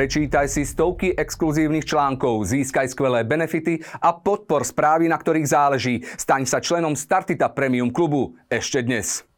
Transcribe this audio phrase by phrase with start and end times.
[0.00, 6.00] Prečítaj si stovky exkluzívnych článkov, získaj skvelé benefity a podpor správy, na ktorých záleží.
[6.16, 9.28] Staň sa členom Startita Premium klubu ešte dnes.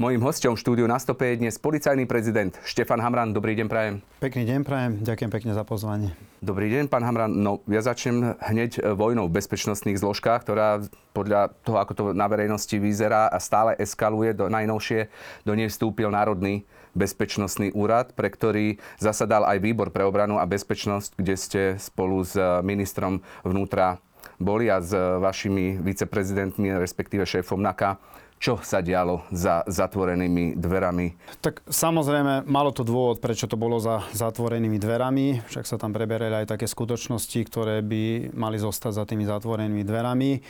[0.00, 3.36] Mojím hostom v štúdiu na stope je dnes policajný prezident Štefan Hamran.
[3.36, 4.00] Dobrý deň, prajem.
[4.24, 4.92] Pekný deň, prajem.
[5.04, 6.16] Ďakujem pekne za pozvanie.
[6.40, 7.36] Dobrý deň, pán Hamran.
[7.36, 10.80] No, ja začnem hneď vojnou v bezpečnostných zložkách, ktorá
[11.12, 15.12] podľa toho, ako to na verejnosti vyzerá a stále eskaluje, do najnovšie
[15.44, 16.64] do nej vstúpil Národný
[16.94, 22.38] bezpečnostný úrad, pre ktorý zasadal aj výbor pre obranu a bezpečnosť, kde ste spolu s
[22.62, 23.98] ministrom vnútra
[24.40, 28.00] boli a s vašimi viceprezidentmi, respektíve šéfom NAKA
[28.44, 31.16] čo sa dialo za zatvorenými dverami?
[31.40, 35.40] Tak samozrejme, malo to dôvod, prečo to bolo za zatvorenými dverami.
[35.48, 40.30] Však sa tam preberali aj také skutočnosti, ktoré by mali zostať za tými zatvorenými dverami.
[40.36, 40.40] E,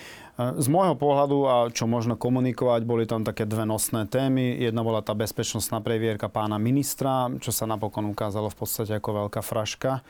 [0.58, 4.58] z môjho pohľadu, a čo možno komunikovať, boli tam také dve nosné témy.
[4.58, 9.38] Jedna bola tá bezpečnostná previerka pána ministra, čo sa napokon ukázalo v podstate ako veľká
[9.38, 10.02] fraška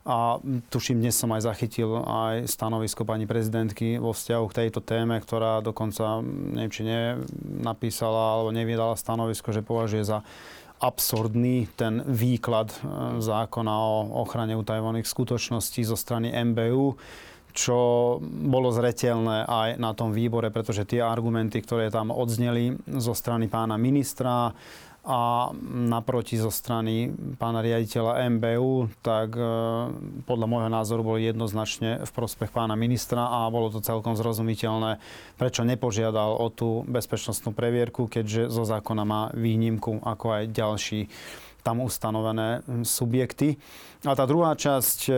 [0.00, 0.40] a
[0.72, 5.60] tuším, dnes som aj zachytil aj stanovisko pani prezidentky vo vzťahu k tejto téme, ktorá
[5.60, 6.82] dokonca, neviem, či
[7.44, 10.24] napísala alebo nevydala stanovisko, že považuje za
[10.80, 12.76] absurdný ten výklad e,
[13.20, 16.96] zákona o ochrane utajovaných skutočností zo strany MBU
[17.50, 23.50] čo bolo zretelné aj na tom výbore, pretože tie argumenty, ktoré tam odzneli zo strany
[23.50, 24.54] pána ministra,
[25.00, 27.08] a naproti zo strany
[27.40, 29.44] pána riaditeľa MBU, tak e,
[30.28, 35.00] podľa môjho názoru boli jednoznačne v prospech pána ministra a bolo to celkom zrozumiteľné,
[35.40, 41.00] prečo nepožiadal o tú bezpečnostnú previerku, keďže zo zákona má výnimku ako aj ďalší
[41.60, 43.60] tam ustanovené subjekty.
[44.04, 45.12] A tá druhá časť, e,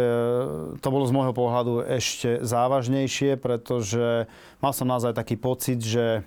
[0.78, 4.26] to bolo z môjho pohľadu ešte závažnejšie, pretože
[4.58, 6.26] mal som naozaj taký pocit, že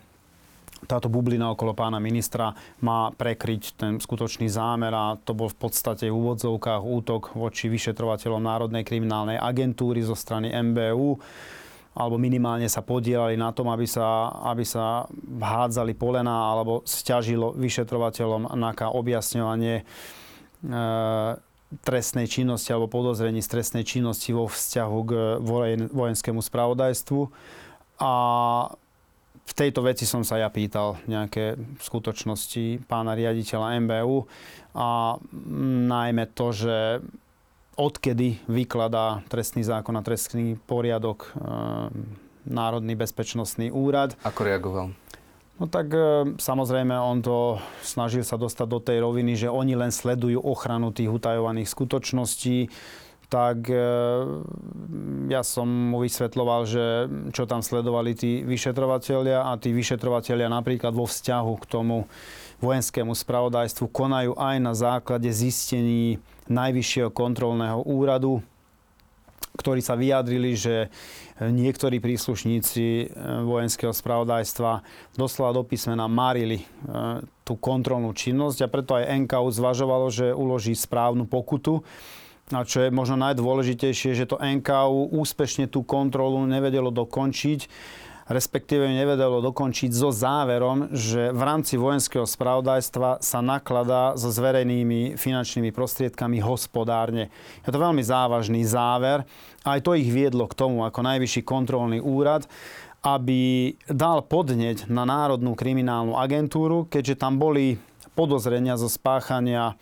[0.83, 2.53] táto bublina okolo pána ministra
[2.83, 8.43] má prekryť ten skutočný zámer a to bol v podstate v úvodzovkách útok voči vyšetrovateľom
[8.43, 11.17] Národnej kriminálnej agentúry zo strany MBU
[11.95, 18.51] alebo minimálne sa podielali na tom, aby sa, aby sa hádzali polena alebo stiažilo vyšetrovateľom
[18.51, 19.83] NAKA objasňovanie e,
[21.87, 25.11] trestnej činnosti alebo podozrení z trestnej činnosti vo vzťahu k
[25.87, 27.31] vojenskému spravodajstvu.
[28.03, 28.13] A
[29.45, 34.25] v tejto veci som sa ja pýtal nejaké skutočnosti pána riaditeľa MBU
[34.73, 35.21] a
[35.85, 36.75] najmä to, že
[37.77, 41.29] odkedy vykladá trestný zákon a trestný poriadok e,
[42.45, 44.17] Národný bezpečnostný úrad.
[44.23, 44.87] Ako reagoval?
[45.55, 49.91] No tak e, samozrejme on to snažil sa dostať do tej roviny, že oni len
[49.91, 52.71] sledujú ochranu tých utajovaných skutočností
[53.35, 53.75] tak e,
[55.27, 61.03] ja som mu vysvetloval, že čo tam sledovali tí vyšetrovateľia a tí vyšetrovateľia napríklad vo
[61.03, 62.07] vzťahu k tomu
[62.63, 68.39] vojenskému spravodajstvu konajú aj na základe zistení Najvyššieho kontrolného úradu,
[69.57, 70.87] ktorí sa vyjadrili, že
[71.43, 73.05] niektorí príslušníci e,
[73.43, 74.79] vojenského spravodajstva
[75.19, 76.65] doslova do písmena marili e,
[77.43, 81.83] tú kontrolnú činnosť a preto aj NKU zvažovalo, že uloží správnu pokutu
[82.53, 87.65] a čo je možno najdôležitejšie, že to NKU úspešne tú kontrolu nevedelo dokončiť,
[88.29, 95.73] respektíve nevedelo dokončiť so záverom, že v rámci vojenského spravodajstva sa nakladá so zverejnými finančnými
[95.73, 97.33] prostriedkami hospodárne.
[97.65, 99.25] Je to veľmi závažný záver.
[99.65, 102.45] Aj to ich viedlo k tomu, ako najvyšší kontrolný úrad,
[103.01, 107.81] aby dal podneť na Národnú kriminálnu agentúru, keďže tam boli
[108.13, 109.77] podozrenia zo spáchania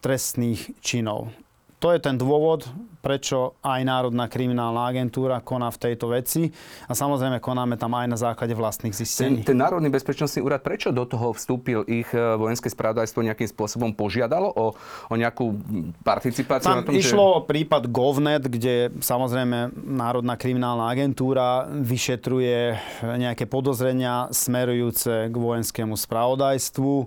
[0.00, 1.32] trestných činov
[1.78, 2.66] to je ten dôvod,
[2.98, 6.50] prečo aj Národná kriminálna agentúra koná v tejto veci
[6.90, 9.46] a samozrejme konáme tam aj na základe vlastných zistení.
[9.46, 13.94] Ten, ten Národný bezpečnostný úrad, prečo do toho vstúpil ich e, vojenské spravodajstvo nejakým spôsobom
[13.94, 14.74] požiadalo o,
[15.08, 15.54] o nejakú
[16.02, 16.66] participáciu?
[16.66, 17.34] Tam na tom, išlo že...
[17.38, 22.74] o prípad GovNet, kde samozrejme Národná kriminálna agentúra vyšetruje
[23.06, 27.06] nejaké podozrenia smerujúce k vojenskému spravodajstvu,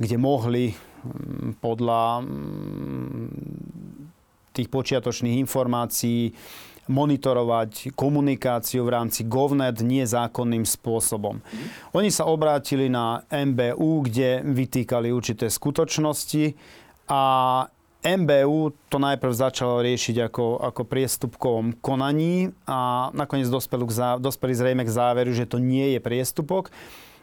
[0.00, 0.72] kde mohli
[1.60, 2.24] podľa
[4.58, 6.34] tých počiatočných informácií
[6.88, 11.38] monitorovať komunikáciu v rámci GovNet nezákonným spôsobom.
[11.92, 16.56] Oni sa obrátili na MBU, kde vytýkali určité skutočnosti
[17.12, 17.22] a
[17.98, 24.82] MBU to najprv začalo riešiť ako, ako priestupkovom konaní a nakoniec dospeli, k dospeli zrejme
[24.86, 26.72] k záveru, že to nie je priestupok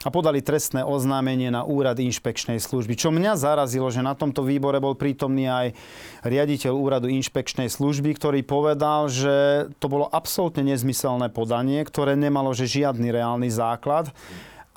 [0.05, 2.93] a podali trestné oznámenie na úrad inšpekčnej služby.
[2.93, 5.73] Čo mňa zarazilo, že na tomto výbore bol prítomný aj
[6.21, 12.69] riaditeľ úradu inšpekčnej služby, ktorý povedal, že to bolo absolútne nezmyselné podanie, ktoré nemalo že
[12.69, 14.13] žiadny reálny základ.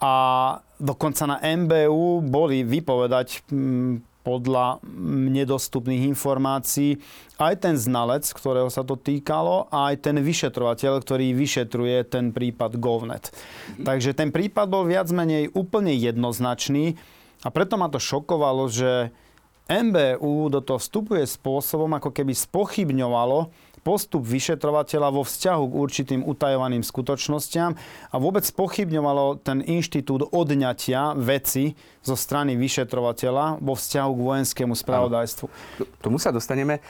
[0.01, 0.15] A
[0.81, 3.45] dokonca na MBU boli vypovedať
[4.29, 4.85] podľa
[5.33, 7.01] nedostupných informácií
[7.41, 12.77] aj ten znalec, ktorého sa to týkalo, a aj ten vyšetrovateľ, ktorý vyšetruje ten prípad
[12.77, 13.33] GovNet.
[13.33, 13.85] Mm-hmm.
[13.89, 17.01] Takže ten prípad bol viac menej úplne jednoznačný
[17.41, 19.09] a preto ma to šokovalo, že
[19.69, 26.85] MBU do toho vstupuje spôsobom, ako keby spochybňovalo postup vyšetrovateľa vo vzťahu k určitým utajovaným
[26.85, 27.75] skutočnostiam
[28.13, 35.47] a vôbec pochybňovalo ten inštitút odňatia veci zo strany vyšetrovateľa vo vzťahu k vojenskému spravodajstvu.
[36.01, 36.79] Tomu sa dostaneme.
[36.79, 36.81] E,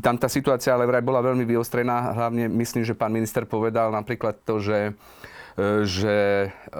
[0.00, 2.16] tam tá situácia ale vraj bola veľmi vyostrená.
[2.16, 4.96] Hlavne myslím, že pán minister povedal napríklad to, že,
[5.56, 6.16] e, že
[6.48, 6.78] e,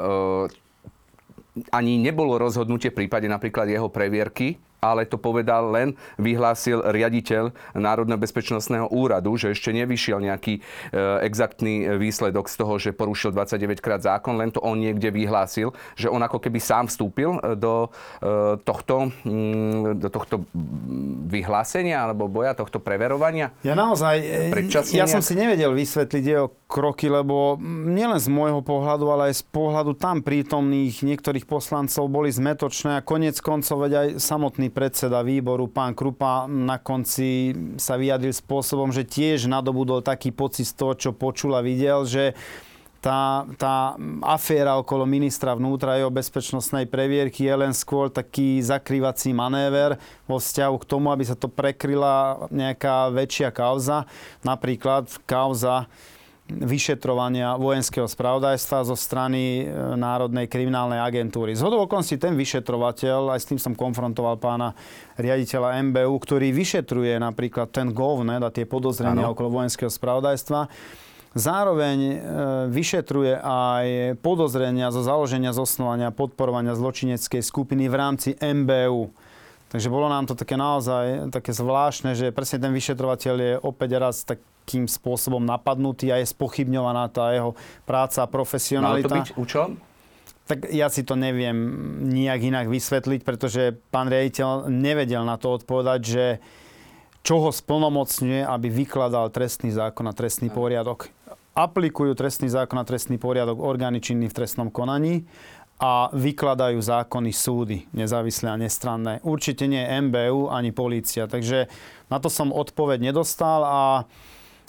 [1.72, 4.60] ani nebolo rozhodnutie v prípade napríklad jeho previerky
[4.92, 10.60] ale to povedal len, vyhlásil riaditeľ Národného bezpečnostného úradu, že ešte nevyšiel nejaký e,
[11.26, 16.06] exaktný výsledok z toho, že porušil 29 krát zákon, len to on niekde vyhlásil, že
[16.06, 17.88] on ako keby sám vstúpil e, do
[18.22, 20.46] e, tohto, mm, do tohto
[21.26, 23.50] vyhlásenia alebo boja, tohto preverovania?
[23.66, 24.22] Ja naozaj,
[24.94, 29.44] ja som si nevedel vysvetliť jeho kroky, lebo nielen z môjho pohľadu, ale aj z
[29.50, 35.72] pohľadu tam prítomných niektorých poslancov boli zmetočné a konec koncov veď aj samotný predseda výboru,
[35.72, 41.16] pán Krupa, na konci sa vyjadril spôsobom, že tiež nadobudol taký pocit z toho, čo
[41.16, 42.36] počul a videl, že
[43.00, 43.94] tá, tá
[44.26, 49.94] aféra okolo ministra vnútra jeho bezpečnostnej previerky je len skôr taký zakrývací manéver
[50.26, 54.10] vo vzťahu k tomu, aby sa to prekryla nejaká väčšia kauza.
[54.42, 55.86] Napríklad kauza
[56.46, 61.58] vyšetrovania vojenského spravodajstva zo strany e, Národnej kriminálnej agentúry.
[61.58, 64.78] Z hodovokonsti ten vyšetrovateľ, aj s tým som konfrontoval pána
[65.18, 69.34] riaditeľa MBU, ktorý vyšetruje napríklad ten GovNet a tie podozrenia ano.
[69.34, 70.70] okolo vojenského spravodajstva,
[71.34, 72.16] zároveň e,
[72.70, 73.86] vyšetruje aj
[74.22, 79.10] podozrenia zo založenia, zosnovania, podporovania zločineckej skupiny v rámci MBU.
[79.66, 84.22] Takže bolo nám to také naozaj také zvláštne, že presne ten vyšetrovateľ je opäť raz
[84.22, 87.54] tak nejakým spôsobom napadnutý a je spochybňovaná tá jeho
[87.86, 89.06] práca a profesionalita.
[89.06, 89.70] Malo to byť účelom?
[90.50, 91.54] Tak ja si to neviem
[92.10, 96.24] nijak inak vysvetliť, pretože pán riaditeľ nevedel na to odpovedať, že
[97.22, 101.14] čo ho splnomocňuje, aby vykladal trestný zákon a trestný poriadok.
[101.54, 105.26] Aplikujú trestný zákon a trestný poriadok orgány činní v trestnom konaní
[105.78, 109.22] a vykladajú zákony súdy, nezávislé a nestranné.
[109.26, 111.30] Určite nie MBU ani polícia.
[111.30, 111.70] Takže
[112.10, 113.80] na to som odpoveď nedostal a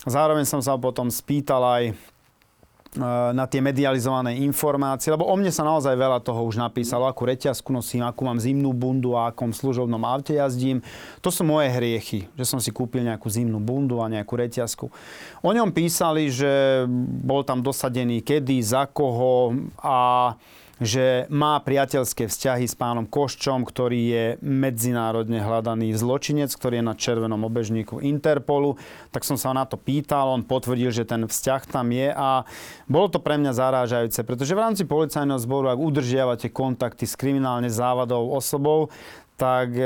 [0.06, 1.94] Zároveň som sa potom spýtal aj e,
[3.34, 7.74] na tie medializované informácie, lebo o mne sa naozaj veľa toho už napísalo, akú reťazku
[7.74, 10.86] nosím, akú mám zimnú bundu a akom služobnom aute jazdím.
[11.26, 14.86] To sú moje hriechy, že som si kúpil nejakú zimnú bundu a nejakú reťazku.
[15.42, 16.86] O ňom písali, že
[17.26, 20.38] bol tam dosadený kedy, za koho a
[20.78, 26.94] že má priateľské vzťahy s pánom Koščom, ktorý je medzinárodne hľadaný zločinec, ktorý je na
[26.94, 28.78] červenom obežníku Interpolu.
[29.10, 32.46] Tak som sa na to pýtal, on potvrdil, že ten vzťah tam je a
[32.86, 37.74] bolo to pre mňa zarážajúce, pretože v rámci policajného zboru, ak udržiavate kontakty s kriminálne
[37.74, 38.94] závadou osobou,
[39.38, 39.86] tak e,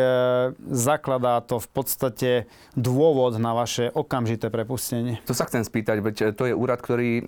[0.72, 2.32] zakladá to v podstate
[2.72, 5.20] dôvod na vaše okamžité prepustenie.
[5.28, 7.19] To sa chcem spýtať, veď to je úrad, ktorý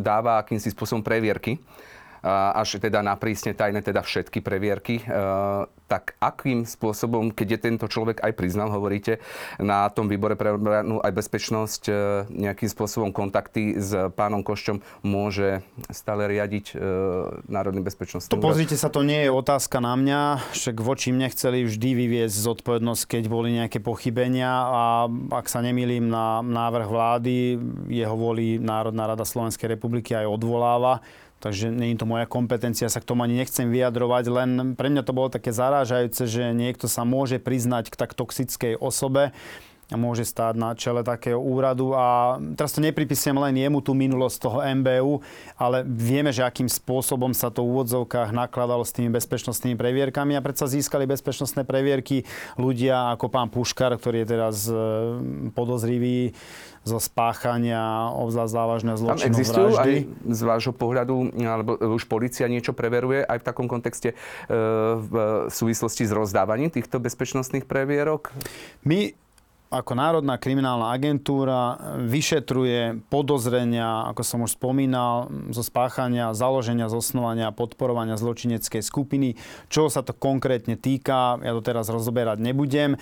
[0.00, 1.60] dáva akýmsi spôsobom previerky
[2.26, 5.04] až teda na prísne tajné, teda všetky previerky, e,
[5.88, 9.22] tak akým spôsobom, keď je tento človek aj priznal, hovoríte,
[9.56, 11.92] na tom výbore pre obranu aj bezpečnosť e,
[12.28, 16.82] nejakým spôsobom kontakty s pánom Koščom môže stále riadiť e,
[17.48, 20.20] Národný bezpečnostný To pozrite sa, to nie je otázka na mňa,
[20.52, 24.82] však voči mne chceli vždy vyviezť zodpovednosť, keď boli nejaké pochybenia a
[25.32, 27.36] ak sa nemýlim na návrh vlády,
[27.88, 31.00] jeho volí Národná rada Slovenskej republiky aj odvoláva
[31.38, 35.14] Takže je to moja kompetencia, sa k tomu ani nechcem vyjadrovať, len pre mňa to
[35.14, 39.30] bolo také zarážajúce, že niekto sa môže priznať k tak toxickej osobe
[39.96, 41.96] môže stáť na čele takého úradu.
[41.96, 45.24] A teraz to nepripisujem len jemu tú minulosť toho MBU,
[45.56, 50.44] ale vieme, že akým spôsobom sa to v úvodzovkách nakladalo s tými bezpečnostnými previerkami a
[50.44, 52.28] predsa získali bezpečnostné previerky
[52.60, 54.76] ľudia ako pán Puškar, ktorý je teraz e,
[55.56, 56.36] podozrivý
[56.84, 59.92] zo spáchania obzvlášť závažného zločinu Tam existujú vraždy.
[59.92, 60.00] aj
[60.32, 61.14] z vášho pohľadu,
[61.44, 64.16] alebo už policia niečo preveruje aj v takom kontexte e,
[65.00, 65.12] v
[65.48, 68.32] súvislosti s rozdávaním týchto bezpečnostných previerok?
[68.84, 69.12] My
[69.68, 77.56] ako Národná kriminálna agentúra vyšetruje podozrenia, ako som už spomínal, zo spáchania, založenia, zosnovania a
[77.56, 79.36] podporovania zločineckej skupiny.
[79.68, 82.96] Čo sa to konkrétne týka, ja to teraz rozoberať nebudem.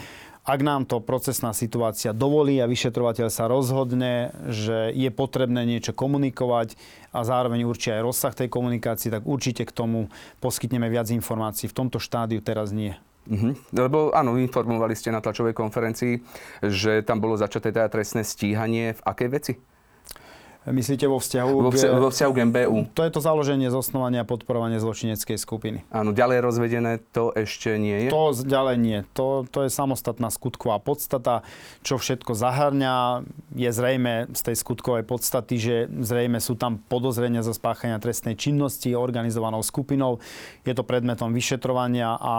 [0.46, 6.78] Ak nám to procesná situácia dovolí a vyšetrovateľ sa rozhodne, že je potrebné niečo komunikovať
[7.10, 10.06] a zároveň určí aj rozsah tej komunikácie, tak určite k tomu
[10.38, 11.66] poskytneme viac informácií.
[11.66, 12.94] V tomto štádiu teraz nie.
[13.26, 13.52] Uh-huh.
[13.74, 16.22] Lebo áno, informovali ste na tlačovej konferencii,
[16.62, 19.52] že tam bolo začaté teda trestné stíhanie v akej veci?
[20.66, 22.76] Myslíte vo vzťahu, vo vzťahu, vo vzťahu k MBU?
[22.98, 25.86] To je to založenie, zosnovania a podporovanie zločineckej skupiny.
[25.94, 28.10] Áno, ďalej rozvedené to ešte nie je?
[28.10, 28.98] To ďalej nie.
[29.14, 31.46] To, to je samostatná skutková podstata.
[31.86, 33.22] Čo všetko zahrňa,
[33.54, 38.90] je zrejme z tej skutkovej podstaty, že zrejme sú tam podozrenia zo spáchania trestnej činnosti
[38.98, 40.18] organizovanou skupinou.
[40.66, 42.34] Je to predmetom vyšetrovania a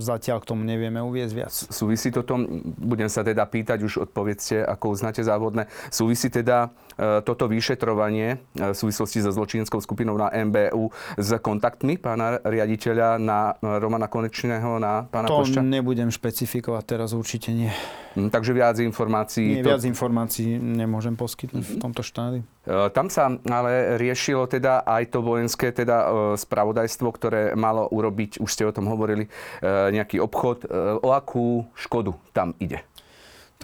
[0.00, 1.52] zatiaľ k tomu nevieme uviezť viac.
[1.52, 7.20] Súvisí to tom, budem sa teda pýtať, už odpovedzte, ako uznáte závodné, súvisí teda e,
[7.20, 13.18] to toto vyšetrovanie e, v súvislosti so zločineckou skupinou na MBU s kontaktmi pána riaditeľa
[13.18, 15.66] na Romana Konečného, na pána to Košťa?
[15.66, 17.74] nebudem špecifikovať teraz, určite nie.
[18.14, 19.58] Hm, takže viac informácií...
[19.58, 19.74] Nie, to...
[19.74, 21.74] viac informácií nemôžem poskytnúť mm-hmm.
[21.74, 21.84] v mhm.
[21.90, 22.42] tomto štádiu.
[22.46, 26.06] E, tam sa ale riešilo teda aj to vojenské teda e,
[26.38, 29.26] spravodajstvo, ktoré malo urobiť, už ste o tom hovorili,
[29.64, 30.68] nejaký obchod.
[31.02, 32.86] O akú škodu tam ide?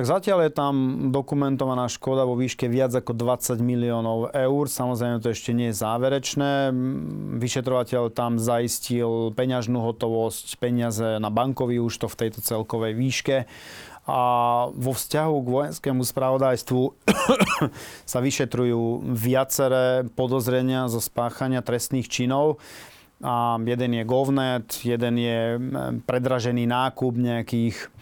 [0.01, 0.75] Tak zatiaľ je tam
[1.13, 4.65] dokumentovaná škoda vo výške viac ako 20 miliónov eur.
[4.65, 6.73] Samozrejme to ešte nie je záverečné.
[7.37, 13.45] Vyšetrovateľ tam zaistil peňažnú hotovosť, peniaze na bankový účto v tejto celkovej výške.
[14.09, 14.23] A
[14.73, 16.83] vo vzťahu k vojenskému spravodajstvu
[18.17, 22.57] sa vyšetrujú viaceré podozrenia zo spáchania trestných činov.
[23.21, 25.61] A jeden je Govnet, jeden je
[26.09, 27.93] predražený nákup nejakých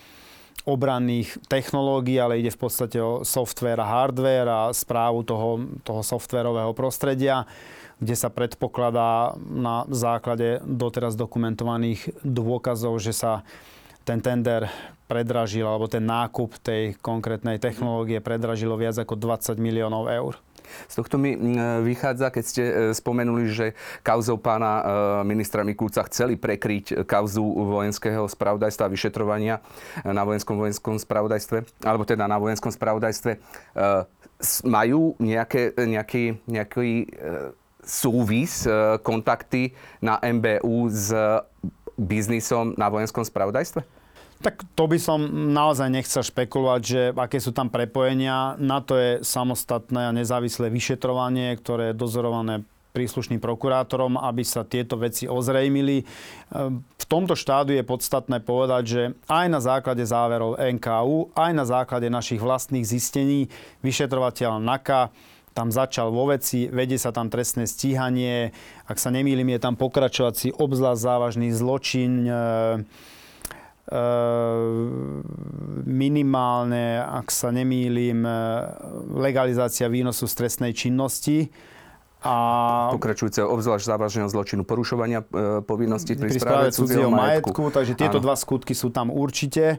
[0.68, 6.76] obranných technológií, ale ide v podstate o software a hardware a správu toho, toho softwarového
[6.76, 7.48] prostredia,
[7.96, 13.48] kde sa predpokladá na základe doteraz dokumentovaných dôkazov, že sa
[14.04, 14.68] ten tender
[15.08, 20.36] predražil, alebo ten nákup tej konkrétnej technológie predražilo viac ako 20 miliónov eur.
[20.88, 21.34] Z tohto mi
[21.82, 23.66] vychádza, keď ste e, spomenuli, že
[24.00, 24.82] kauzou pána e,
[25.26, 32.04] ministra Mikulca chceli prekryť kauzu vojenského spravodajstva a vyšetrovania e, na vojenskom vojenskom spravodajstve, alebo
[32.04, 33.40] teda na vojenskom spravodajstve.
[34.62, 37.10] Majú nejaké, nejaký, nejaký
[37.82, 38.62] súvis,
[39.02, 41.10] kontakty na MBU s
[41.98, 43.97] biznisom na vojenskom spravodajstve?
[44.38, 48.54] Tak to by som naozaj nechcel špekulovať, že aké sú tam prepojenia.
[48.62, 52.62] Na to je samostatné a nezávislé vyšetrovanie, ktoré je dozorované
[52.94, 56.06] príslušným prokurátorom, aby sa tieto veci ozrejmili.
[56.74, 62.06] V tomto štádu je podstatné povedať, že aj na základe záverov NKU, aj na základe
[62.10, 63.50] našich vlastných zistení
[63.82, 65.10] vyšetrovateľ NAKA
[65.54, 68.54] tam začal vo veci, vedie sa tam trestné stíhanie,
[68.86, 72.86] ak sa nemýlim, je tam pokračovací obzvlášť závažný zločin, Ehm,
[75.88, 78.32] minimálne, ak sa nemýlim, e,
[79.16, 81.48] legalizácia výnosu stresnej činnosti.
[82.18, 82.34] A
[82.92, 87.54] Pokračujúce obzvlášť závažného zločinu porušovania e, povinností pri, pri správe cudzieho majetku.
[87.54, 87.62] majetku.
[87.72, 88.24] Takže tieto Áno.
[88.28, 89.78] dva skutky sú tam určite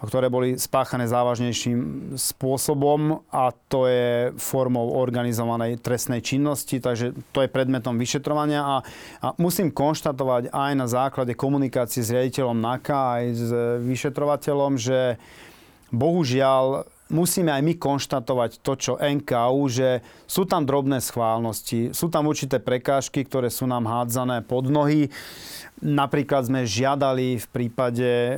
[0.00, 7.52] ktoré boli spáchané závažnejším spôsobom a to je formou organizovanej trestnej činnosti, takže to je
[7.52, 8.76] predmetom vyšetrovania a,
[9.20, 13.48] a musím konštatovať aj na základe komunikácie s riaditeľom NAKA aj s
[13.84, 15.20] vyšetrovateľom, že
[15.92, 19.88] bohužiaľ musíme aj my konštatovať to, čo NKU, že
[20.24, 25.10] sú tam drobné schválnosti, sú tam určité prekážky, ktoré sú nám hádzané pod nohy.
[25.82, 28.34] Napríklad sme žiadali v prípade e,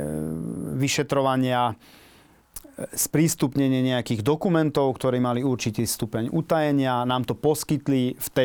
[0.79, 1.73] vyšetrovania e,
[2.95, 7.05] sprístupnenie nejakých dokumentov, ktorí mali určitý stupeň utajenia.
[7.05, 8.39] Nám to poskytli v t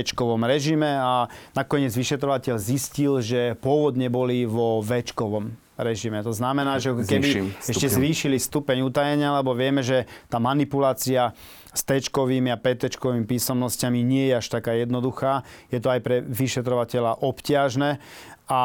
[0.44, 6.20] režime a nakoniec vyšetrovateľ zistil, že pôvodne boli vo v režime.
[6.26, 11.32] To znamená, že keby ešte zvýšili stupeň utajenia, lebo vieme, že tá manipulácia
[11.70, 12.82] s t a pt
[13.24, 15.46] písomnosťami nie je až taká jednoduchá.
[15.70, 18.02] Je to aj pre vyšetrovateľa obťažné
[18.48, 18.62] a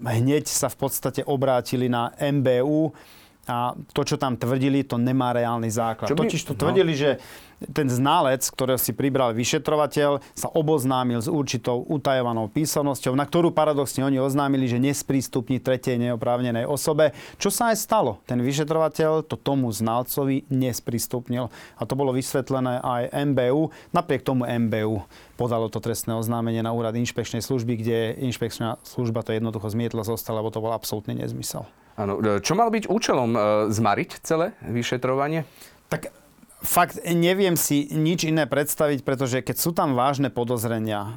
[0.00, 2.96] hneď sa v podstate obrátili na MBU
[3.46, 6.10] a to, čo tam tvrdili, to nemá reálny základ.
[6.10, 6.26] Čo by...
[6.26, 6.60] Totiž to no.
[6.66, 7.22] tvrdili, že
[7.72, 14.04] ten znalec, ktorého si pribral vyšetrovateľ, sa oboznámil s určitou utajovanou písomnosťou, na ktorú paradoxne
[14.04, 17.16] oni oznámili, že nesprístupní tretej neoprávnenej osobe.
[17.40, 18.20] Čo sa aj stalo?
[18.28, 21.48] Ten vyšetrovateľ to tomu znalcovi nesprístupnil.
[21.80, 23.72] A to bolo vysvetlené aj MBU.
[23.94, 25.06] Napriek tomu MBU
[25.40, 30.44] podalo to trestné oznámenie na úrad inšpekčnej služby, kde inšpekčná služba to jednoducho zmietla zostala,
[30.44, 31.64] lebo to bol absolútny nezmysel.
[31.96, 32.20] Áno.
[32.20, 33.38] Čo mal byť účelom e,
[33.72, 35.48] zmariť celé vyšetrovanie?
[35.88, 36.12] Tak
[36.60, 41.16] fakt neviem si nič iné predstaviť, pretože keď sú tam vážne podozrenia,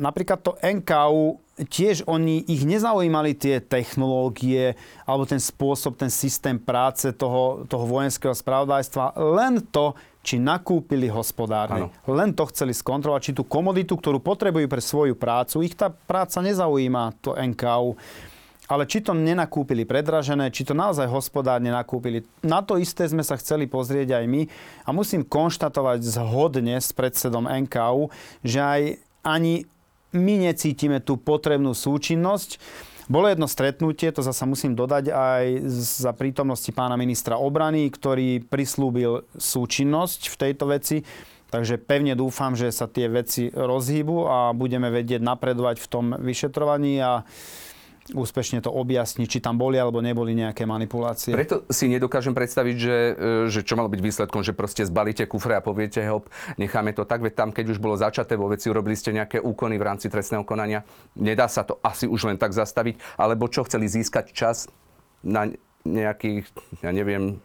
[0.00, 1.38] napríklad to NKU,
[1.70, 4.74] tiež oni, ich nezaujímali tie technológie
[5.06, 11.92] alebo ten spôsob, ten systém práce toho, toho vojenského spravodajstva, len to, či nakúpili hospodárne.
[11.92, 12.16] Ano.
[12.16, 16.40] Len to chceli skontrolovať, či tú komoditu, ktorú potrebujú pre svoju prácu, ich tá práca
[16.40, 17.94] nezaujíma, to NKU
[18.68, 22.24] ale či to nenakúpili predražené, či to naozaj hospodárne nakúpili.
[22.40, 24.42] Na to isté sme sa chceli pozrieť aj my
[24.88, 28.08] a musím konštatovať zhodne s predsedom NKU,
[28.40, 28.82] že aj
[29.24, 29.68] ani
[30.14, 32.56] my necítime tú potrebnú súčinnosť.
[33.04, 35.44] Bolo jedno stretnutie, to zasa musím dodať aj
[35.76, 41.04] za prítomnosti pána ministra obrany, ktorý prislúbil súčinnosť v tejto veci.
[41.52, 46.98] Takže pevne dúfam, že sa tie veci rozhýbu a budeme vedieť napredovať v tom vyšetrovaní
[46.98, 47.28] a
[48.12, 51.32] úspešne to objasniť, či tam boli alebo neboli nejaké manipulácie.
[51.32, 55.56] Preto si nedokážem predstaviť, že, e, že čo malo byť výsledkom, že proste zbalíte kufre
[55.56, 56.28] a poviete, hop,
[56.60, 59.80] necháme to tak, veď tam, keď už bolo začaté vo veci, urobili ste nejaké úkony
[59.80, 60.84] v rámci trestného konania,
[61.16, 64.68] nedá sa to asi už len tak zastaviť, alebo čo chceli získať čas
[65.24, 65.48] na
[65.88, 66.44] nejakých,
[66.84, 67.40] ja neviem,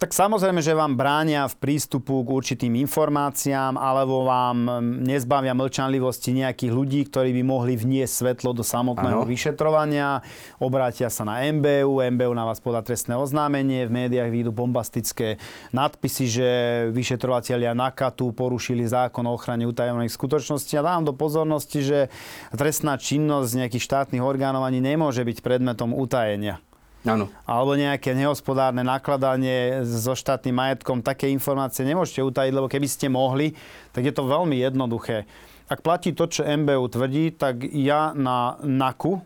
[0.00, 6.72] tak samozrejme, že vám bránia v prístupu k určitým informáciám alebo vám nezbavia mlčanlivosti nejakých
[6.72, 9.28] ľudí, ktorí by mohli vniesť svetlo do samotného ano.
[9.28, 10.24] vyšetrovania.
[10.56, 15.36] Obrátia sa na MBU, MBU na vás podá trestné oznámenie, v médiách výjdu bombastické
[15.76, 16.48] nadpisy, že
[16.96, 20.80] vyšetrovateľia NAKATu porušili zákon o ochrane utajených skutočností.
[20.80, 22.08] A dám do pozornosti, že
[22.56, 26.64] trestná činnosť nejakých štátnych orgánov ani nemôže byť predmetom utajenia.
[27.08, 27.32] Ano.
[27.48, 31.00] Alebo nejaké nehospodárne nakladanie so štátnym majetkom.
[31.00, 33.56] Také informácie nemôžete utajiť, lebo keby ste mohli,
[33.96, 35.24] tak je to veľmi jednoduché.
[35.70, 39.22] Ak platí to, čo MBU tvrdí, tak ja na NAKU,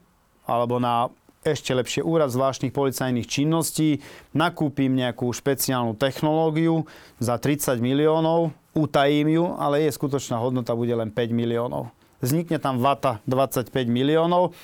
[0.46, 1.10] alebo na
[1.44, 4.00] ešte lepšie úrad zvláštnych policajných činností,
[4.32, 6.88] nakúpim nejakú špeciálnu technológiu
[7.20, 11.92] za 30 miliónov, utajím ju, ale jej skutočná hodnota bude len 5 miliónov.
[12.24, 14.56] Vznikne tam vata 25 miliónov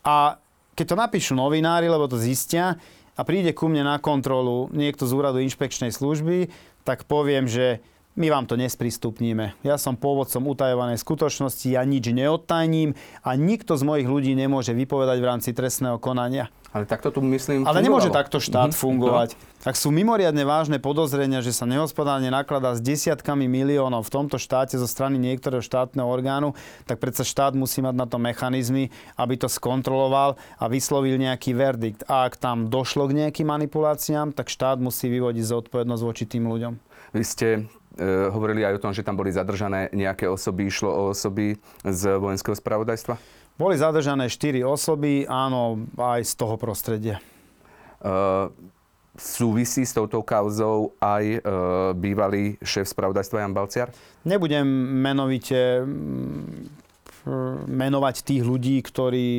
[0.00, 0.40] a
[0.72, 2.80] keď to napíšu novinári, lebo to zistia
[3.12, 6.48] a príde ku mne na kontrolu niekto z úradu inšpekčnej služby,
[6.82, 9.56] tak poviem, že my vám to nesprístupníme.
[9.64, 12.92] Ja som pôvodcom utajovanej skutočnosti, ja nič neodtajním
[13.24, 16.52] a nikto z mojich ľudí nemôže vypovedať v rámci trestného konania.
[16.72, 18.80] Ale takto tu myslím Ale nemôže takto štát mm-hmm.
[18.80, 19.28] fungovať.
[19.36, 19.68] No.
[19.68, 24.80] Ak sú mimoriadne vážne podozrenia, že sa nehospodárne nakladá s desiatkami miliónov v tomto štáte
[24.80, 26.56] zo strany niektorého štátneho orgánu,
[26.88, 28.88] tak predsa štát musí mať na to mechanizmy,
[29.20, 32.08] aby to skontroloval a vyslovil nejaký verdikt.
[32.08, 36.72] A ak tam došlo k nejakým manipuláciám, tak štát musí vyvodiť zodpovednosť voči tým ľuďom.
[37.12, 37.48] Vy ste
[38.32, 42.56] hovorili aj o tom, že tam boli zadržané nejaké osoby, išlo o osoby z vojenského
[42.56, 43.16] spravodajstva?
[43.60, 47.20] Boli zadržané 4 osoby, áno, aj z toho prostredia.
[48.02, 48.48] Uh,
[49.14, 51.40] súvisí s touto kauzou aj uh,
[51.92, 53.88] bývalý šéf spravodajstva Jan Balciar?
[54.24, 54.64] Nebudem
[55.04, 55.84] menovite
[57.70, 59.30] menovať tých ľudí, ktorí,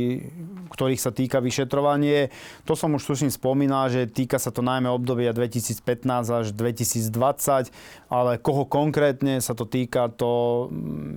[0.71, 2.31] ktorých sa týka vyšetrovanie.
[2.63, 5.83] To som už tuším spomínal, že týka sa to najmä obdobia 2015
[6.31, 7.71] až 2020,
[8.07, 10.67] ale koho konkrétne sa to týka, to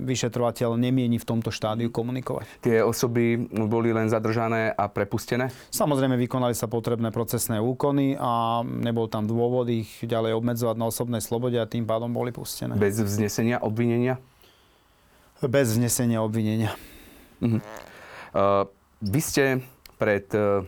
[0.03, 2.59] vyšetrovateľ nemieni v tomto štádiu komunikovať.
[2.59, 5.47] Tie osoby boli len zadržané a prepustené?
[5.71, 11.23] Samozrejme vykonali sa potrebné procesné úkony a nebol tam dôvod ich ďalej obmedzovať na osobnej
[11.23, 12.75] slobode a tým pádom boli pustené.
[12.75, 14.19] Bez vznesenia obvinenia?
[15.45, 16.73] Bez vznesenia obvinenia.
[17.37, 17.61] Uh-huh.
[18.33, 18.65] Uh,
[18.97, 19.61] vy ste
[20.01, 20.65] pred uh,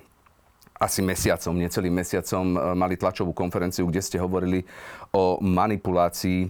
[0.79, 4.61] asi mesiacom, necelým mesiacom uh, mali tlačovú konferenciu, kde ste hovorili
[5.11, 6.49] o manipulácii uh,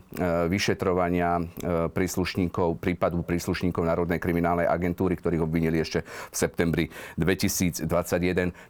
[0.52, 7.88] vyšetrovania uh, príslušníkov, prípadu príslušníkov Národnej kriminálnej agentúry, ktorých obvinili ešte v septembri 2021.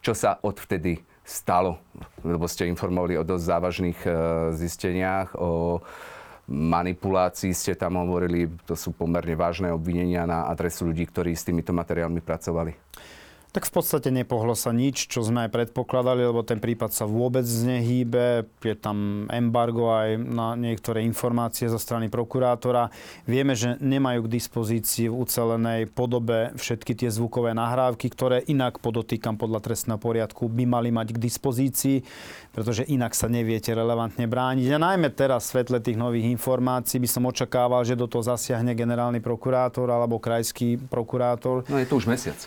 [0.06, 1.82] Čo sa odvtedy stalo?
[2.22, 4.00] Lebo ste informovali o dosť závažných
[4.58, 5.82] zisteniach, o
[6.50, 8.50] manipulácií ste tam hovorili.
[8.66, 12.74] To sú pomerne vážne obvinenia na adresu ľudí, ktorí s týmito materiálmi pracovali.
[13.50, 17.42] Tak v podstate nepohlo sa nič, čo sme aj predpokladali, lebo ten prípad sa vôbec
[17.50, 18.46] nehýbe.
[18.62, 22.94] Je tam embargo aj na niektoré informácie zo strany prokurátora.
[23.26, 29.34] Vieme, že nemajú k dispozícii v ucelenej podobe všetky tie zvukové nahrávky, ktoré inak podotýkam
[29.34, 31.98] podľa trestného poriadku by mali mať k dispozícii,
[32.54, 34.78] pretože inak sa neviete relevantne brániť.
[34.78, 38.78] A najmä teraz v svetle tých nových informácií by som očakával, že do toho zasiahne
[38.78, 41.66] generálny prokurátor alebo krajský prokurátor.
[41.66, 42.38] No je to už mesiac.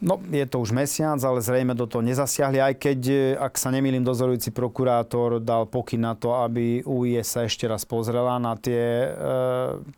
[0.00, 3.68] No, je to už mesiac, ale zrejme do toho nezasiahli, aj keď, e, ak sa
[3.68, 8.80] nemýlim, dozorujúci prokurátor dal pokyn na to, aby UIS sa ešte raz pozrela na tie
[8.80, 9.08] e,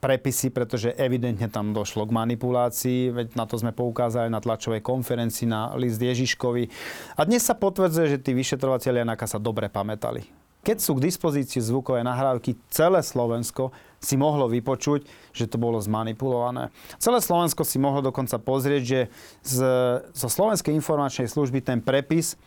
[0.03, 5.47] prepisy, pretože evidentne tam došlo k manipulácii, veď na to sme poukázali na tlačovej konferencii
[5.47, 6.67] na list Ježiškovi.
[7.15, 10.42] A dnes sa potvrdzuje, že tí vyšetrovateľia Naka sa dobre pamätali.
[10.63, 16.71] Keď sú k dispozícii zvukové nahrávky, celé Slovensko si mohlo vypočuť, že to bolo zmanipulované.
[17.03, 19.01] Celé Slovensko si mohlo dokonca pozrieť, že
[19.43, 19.57] z,
[20.15, 22.39] zo Slovenskej informačnej služby ten prepis,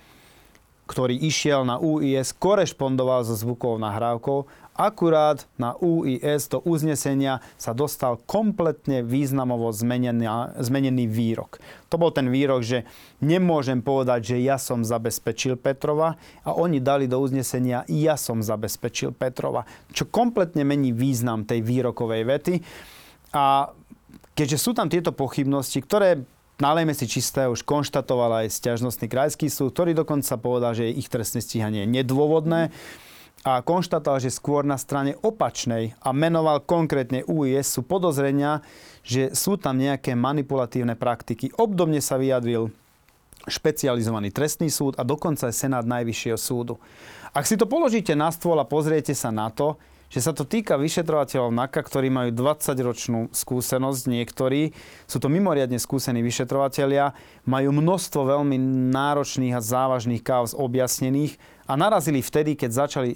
[0.87, 8.19] ktorý išiel na UIS, korešpondoval so zvukovou nahrávkou Akurát na UIS do uznesenia sa dostal
[8.27, 10.27] kompletne významovo zmenený,
[10.59, 11.63] zmenený výrok.
[11.87, 12.83] To bol ten výrok, že
[13.23, 19.15] nemôžem povedať, že ja som zabezpečil Petrova a oni dali do uznesenia ja som zabezpečil
[19.15, 19.63] Petrova.
[19.95, 22.53] Čo kompletne mení význam tej výrokovej vety.
[23.31, 23.71] A
[24.35, 29.75] keďže sú tam tieto pochybnosti, ktoré Nalejme si čisté, už konštatoval aj stiažnostný krajský súd,
[29.75, 32.71] ktorý dokonca povedal, že ich trestné stíhanie je nedôvodné
[33.45, 38.65] a konštatoval, že skôr na strane opačnej a menoval konkrétne UIS sú podozrenia,
[39.05, 41.53] že sú tam nejaké manipulatívne praktiky.
[41.53, 42.73] Obdobne sa vyjadril
[43.45, 46.81] špecializovaný trestný súd a dokonca aj Senát Najvyššieho súdu.
[47.37, 49.77] Ak si to položíte na stôl a pozriete sa na to,
[50.09, 54.73] že sa to týka vyšetrovateľov NAKA, ktorí majú 20-ročnú skúsenosť, niektorí,
[55.05, 57.13] sú to mimoriadne skúsení vyšetrovatelia,
[57.45, 58.57] majú množstvo veľmi
[58.89, 61.37] náročných a závažných káuz objasnených
[61.69, 63.11] a narazili vtedy, keď začali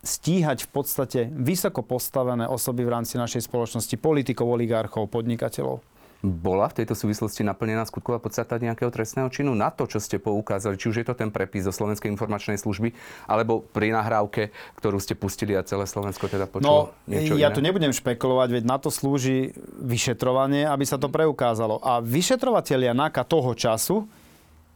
[0.00, 5.84] stíhať v podstate vysoko postavené osoby v rámci našej spoločnosti, politikov, oligarchov, podnikateľov.
[6.20, 10.76] Bola v tejto súvislosti naplnená skutková podstata nejakého trestného činu na to, čo ste poukázali,
[10.76, 12.92] či už je to ten prepis zo Slovenskej informačnej služby,
[13.24, 17.56] alebo pri nahrávke, ktorú ste pustili a celé Slovensko teda počulo no, niečo ja iné?
[17.56, 21.80] tu nebudem špekulovať, veď na to slúži vyšetrovanie, aby sa to preukázalo.
[21.80, 24.04] A vyšetrovatelia NAKA toho času,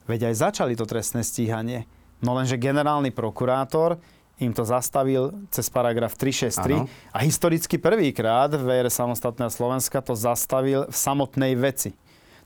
[0.08, 1.84] veď aj začali to trestné stíhanie.
[2.24, 4.00] No lenže generálny prokurátor
[4.42, 6.90] im to zastavil cez paragraf 363 ano.
[7.14, 11.94] a historicky prvýkrát v ére samostatného Slovenska to zastavil v samotnej veci.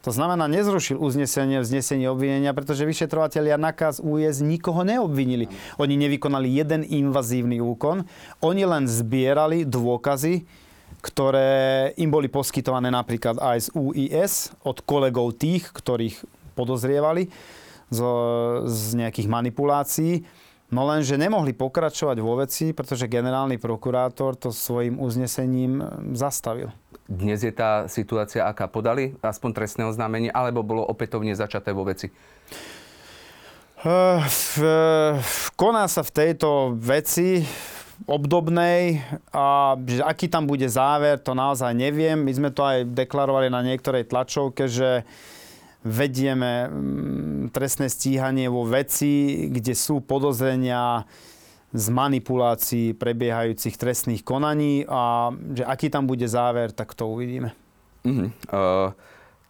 [0.07, 5.51] To znamená, nezrušil uznesenie, vznesenie obvinenia, pretože vyšetrovateľia nakaz UIS nikoho neobvinili.
[5.75, 8.07] Oni nevykonali jeden invazívny úkon,
[8.39, 10.47] oni len zbierali dôkazy,
[11.03, 16.23] ktoré im boli poskytované napríklad aj z UIS, od kolegov tých, ktorých
[16.55, 17.31] podozrievali
[17.91, 17.99] z,
[18.71, 20.23] z nejakých manipulácií
[20.69, 25.81] No lenže nemohli pokračovať vo veci, pretože generálny prokurátor to svojim uznesením
[26.13, 26.69] zastavil.
[27.09, 32.13] Dnes je tá situácia, aká podali aspoň trestné oznámenie, alebo bolo opätovne začaté vo veci?
[33.81, 34.21] Uh,
[35.57, 37.49] koná sa v tejto veci
[38.05, 39.01] obdobnej
[39.33, 42.21] a že aký tam bude záver, to naozaj neviem.
[42.21, 45.09] My sme to aj deklarovali na niektorej tlačovke, že
[45.87, 51.07] vedieme mm, trestné stíhanie vo veci, kde sú podozrenia
[51.69, 57.53] z manipulácií prebiehajúcich trestných konaní a že aký tam bude záver, tak to uvidíme.
[58.09, 58.33] Uh-huh.
[58.49, 58.97] Uh,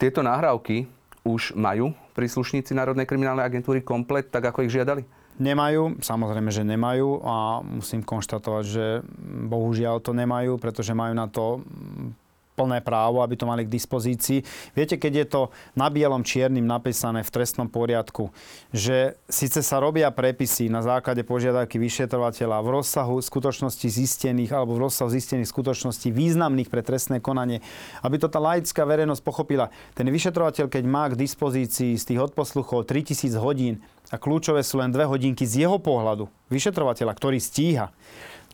[0.03, 0.91] tieto nahrávky
[1.23, 5.07] už majú príslušníci Národnej kriminálnej agentúry komplet, tak ako ich žiadali?
[5.39, 8.87] Nemajú, samozrejme, že nemajú a musím konštatovať, že
[9.47, 11.63] bohužiaľ to nemajú, pretože majú na to
[12.59, 14.43] plné právo, aby to mali k dispozícii.
[14.75, 15.43] Viete, keď je to
[15.79, 18.35] na bielom čiernym napísané v trestnom poriadku,
[18.75, 24.91] že síce sa robia prepisy na základe požiadavky vyšetrovateľa v rozsahu skutočnosti zistených alebo v
[24.91, 27.63] rozsahu zistených skutočností významných pre trestné konanie,
[28.03, 29.71] aby to tá laická verejnosť pochopila.
[29.95, 34.89] Ten vyšetrovateľ, keď má k dispozícii z tých odposluchov 3000 hodín a kľúčové sú len
[34.89, 37.93] dve hodinky z jeho pohľadu, vyšetrovateľa, ktorý stíha,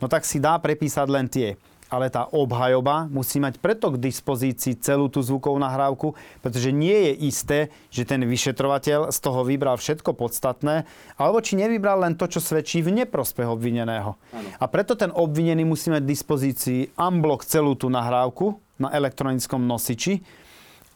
[0.02, 1.54] no tak si dá prepísať len tie
[1.94, 7.12] ale tá obhajoba musí mať preto k dispozícii celú tú zvukovú nahrávku, pretože nie je
[7.30, 7.58] isté,
[7.94, 12.82] že ten vyšetrovateľ z toho vybral všetko podstatné, alebo či nevybral len to, čo svedčí
[12.82, 14.18] v neprospech obvineného.
[14.18, 14.48] Ano.
[14.58, 20.18] A preto ten obvinený musí mať k dispozícii unblock celú tú nahrávku na elektronickom nosiči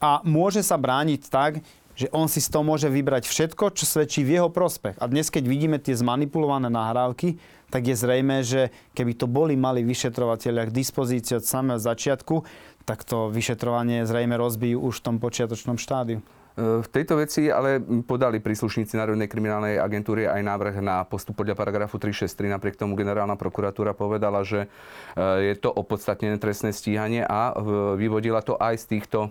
[0.03, 1.63] a môže sa brániť tak,
[1.99, 4.95] že on si z toho môže vybrať všetko, čo svedčí v jeho prospech.
[5.03, 7.35] A dnes, keď vidíme tie zmanipulované nahrávky,
[7.69, 12.43] tak je zrejme, že keby to boli mali vyšetrovateľia k dispozícii od samého začiatku,
[12.83, 16.25] tak to vyšetrovanie zrejme rozbijú už v tom počiatočnom štádiu.
[16.57, 21.55] E, v tejto veci ale podali príslušníci Národnej kriminálnej agentúry aj návrh na postup podľa
[21.55, 22.49] paragrafu 363.
[22.49, 27.55] Napriek tomu generálna prokuratúra povedala, že e, je to opodstatnené trestné stíhanie a
[27.95, 29.29] vyvodila to aj z týchto e,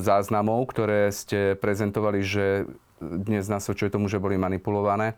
[0.00, 2.64] záznamov, ktoré ste prezentovali, že
[2.98, 5.14] dnes nasvedčuje tomu, že boli manipulované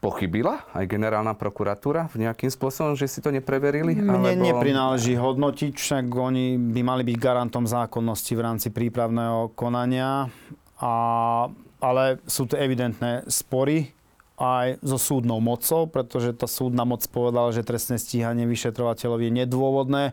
[0.00, 3.96] pochybila aj generálna prokuratúra v nejakým spôsobom, že si to nepreverili?
[3.96, 4.44] Mne alebo...
[4.44, 10.28] neprináleží hodnotiť, však oni by mali byť garantom zákonnosti v rámci prípravného konania,
[10.76, 10.94] a,
[11.80, 13.96] ale sú to evidentné spory
[14.36, 20.04] aj so súdnou mocou, pretože tá súdna moc povedala, že trestné stíhanie vyšetrovateľov je nedôvodné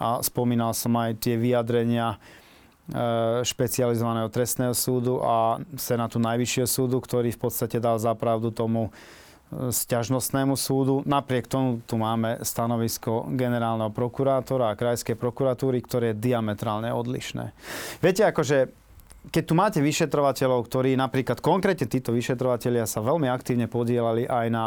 [0.00, 2.18] a spomínal som aj tie vyjadrenia e,
[3.44, 8.88] špecializovaného trestného súdu a Senátu Najvyššieho súdu, ktorý v podstate dal zapravdu tomu
[9.72, 11.00] sťažnostnému súdu.
[11.08, 17.56] Napriek tomu tu máme stanovisko generálneho prokurátora a krajskej prokuratúry, ktoré je diametrálne odlišné.
[18.04, 18.70] Viete, akože
[19.26, 24.64] keď tu máte vyšetrovateľov, ktorí napríklad konkrétne títo vyšetrovateľia sa veľmi aktívne podielali aj na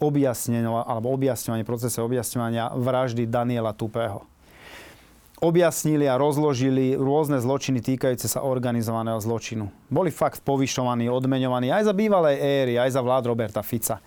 [0.00, 4.24] objasnenia, alebo objasňovanie, procese objasňovania vraždy Daniela Tupého.
[5.38, 9.70] Objasnili a rozložili rôzne zločiny týkajúce sa organizovaného zločinu.
[9.86, 14.02] Boli fakt povyšovaní, odmeňovaní aj za bývalej éry, aj za vlád Roberta Fica.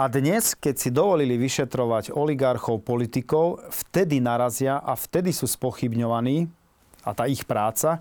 [0.00, 6.48] A dnes, keď si dovolili vyšetrovať oligarchov, politikov, vtedy narazia a vtedy sú spochybňovaní,
[7.04, 8.00] a tá ich práca,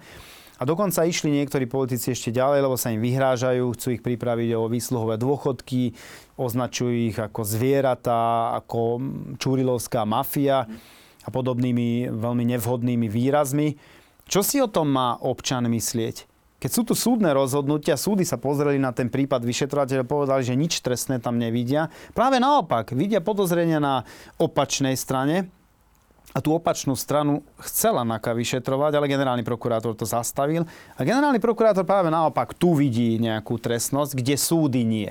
[0.55, 4.71] a dokonca išli niektorí politici ešte ďalej, lebo sa im vyhrážajú, chcú ich pripraviť o
[4.71, 5.91] výsluhové dôchodky,
[6.39, 9.03] označujú ich ako zvieratá, ako
[9.35, 10.71] čurilovská mafia
[11.27, 13.75] a podobnými veľmi nevhodnými výrazmi.
[14.23, 16.28] Čo si o tom má občan myslieť?
[16.59, 20.83] Keď sú tu súdne rozhodnutia, súdy sa pozreli na ten prípad vyšetrovateľa povedali, že nič
[20.83, 21.87] trestné tam nevidia.
[22.11, 24.03] Práve naopak, vidia podozrenia na
[24.35, 25.47] opačnej strane,
[26.29, 30.61] a tú opačnú stranu chcela NAKA vyšetrovať, ale generálny prokurátor to zastavil.
[30.93, 35.09] A generálny prokurátor práve naopak tu vidí nejakú trestnosť, kde súdy nie.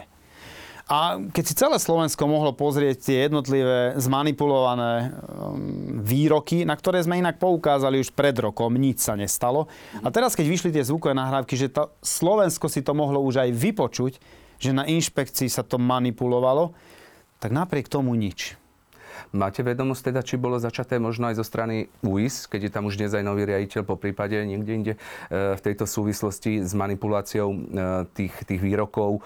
[0.89, 7.21] A keď si celé Slovensko mohlo pozrieť tie jednotlivé zmanipulované um, výroky, na ktoré sme
[7.21, 9.69] inak poukázali už pred rokom, nič sa nestalo.
[10.01, 13.51] A teraz, keď vyšli tie zvukové nahrávky, že to Slovensko si to mohlo už aj
[13.53, 14.17] vypočuť,
[14.57, 16.73] že na inšpekcii sa to manipulovalo,
[17.37, 18.57] tak napriek tomu nič.
[19.35, 22.99] Máte vedomosť teda, či bolo začaté možno aj zo strany UIS, keď je tam už
[22.99, 24.99] dnes aj nový riaditeľ po prípade niekde inde e,
[25.55, 27.57] v tejto súvislosti s manipuláciou e,
[28.13, 29.21] tých, tých výrokov e,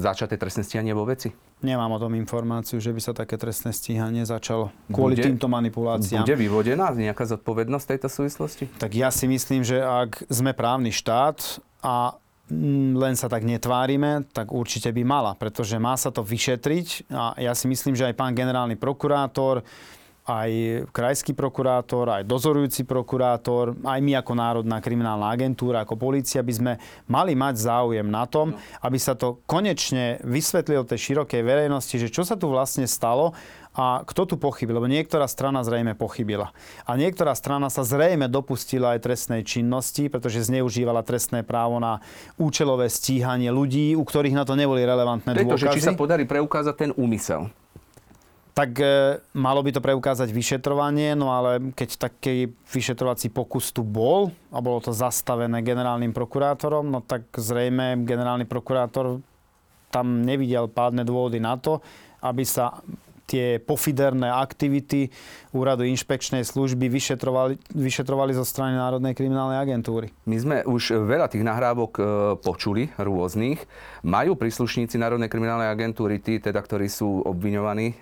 [0.00, 1.32] začaté trestné stíhanie vo veci?
[1.58, 6.22] Nemám o tom informáciu, že by sa také trestné stíhanie začalo kvôli bude, týmto manipuláciám.
[6.22, 8.70] Bude vyvodená nejaká zodpovednosť tejto súvislosti?
[8.78, 12.14] Tak ja si myslím, že ak sme právny štát a
[12.94, 17.52] len sa tak netvárime, tak určite by mala, pretože má sa to vyšetriť a ja
[17.52, 19.62] si myslím, že aj pán generálny prokurátor,
[20.28, 26.52] aj krajský prokurátor, aj dozorujúci prokurátor, aj my ako Národná kriminálna agentúra, ako polícia by
[26.52, 26.72] sme
[27.08, 28.52] mali mať záujem na tom,
[28.84, 33.32] aby sa to konečne vysvetlilo tej širokej verejnosti, že čo sa tu vlastne stalo
[33.78, 34.82] a kto tu pochybil?
[34.82, 36.50] Lebo niektorá strana zrejme pochybila.
[36.82, 42.02] A niektorá strana sa zrejme dopustila aj trestnej činnosti, pretože zneužívala trestné právo na
[42.34, 45.62] účelové stíhanie ľudí, u ktorých na to neboli relevantné Preto, dôkazy.
[45.62, 47.54] Že či sa podarí preukázať ten úmysel
[48.58, 54.34] tak e, malo by to preukázať vyšetrovanie, no ale keď taký vyšetrovací pokus tu bol
[54.50, 59.22] a bolo to zastavené generálnym prokurátorom, no tak zrejme generálny prokurátor
[59.94, 61.78] tam nevidel pádne dôvody na to,
[62.18, 62.82] aby sa
[63.28, 65.12] tie pofiderné aktivity
[65.52, 70.08] úradu inšpekčnej služby vyšetrovali, vyšetrovali zo strany Národnej kriminálnej agentúry.
[70.24, 72.02] My sme už veľa tých nahrávok e,
[72.40, 73.60] počuli rôznych.
[74.04, 77.94] Majú príslušníci Národnej kriminálnej agentúry, tí teda, ktorí sú obviňovaní e,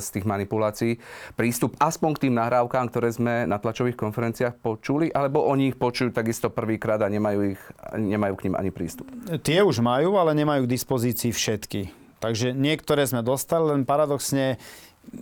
[0.00, 1.00] z tých manipulácií,
[1.36, 6.12] prístup aspoň k tým nahrávkám, ktoré sme na tlačových konferenciách počuli, alebo oni ich počujú
[6.12, 7.62] takisto prvýkrát a nemajú, ich,
[7.96, 9.08] nemajú k ním ani prístup?
[9.40, 12.05] Tie už majú, ale nemajú k dispozícii všetky.
[12.26, 14.58] Takže niektoré sme dostali, len paradoxne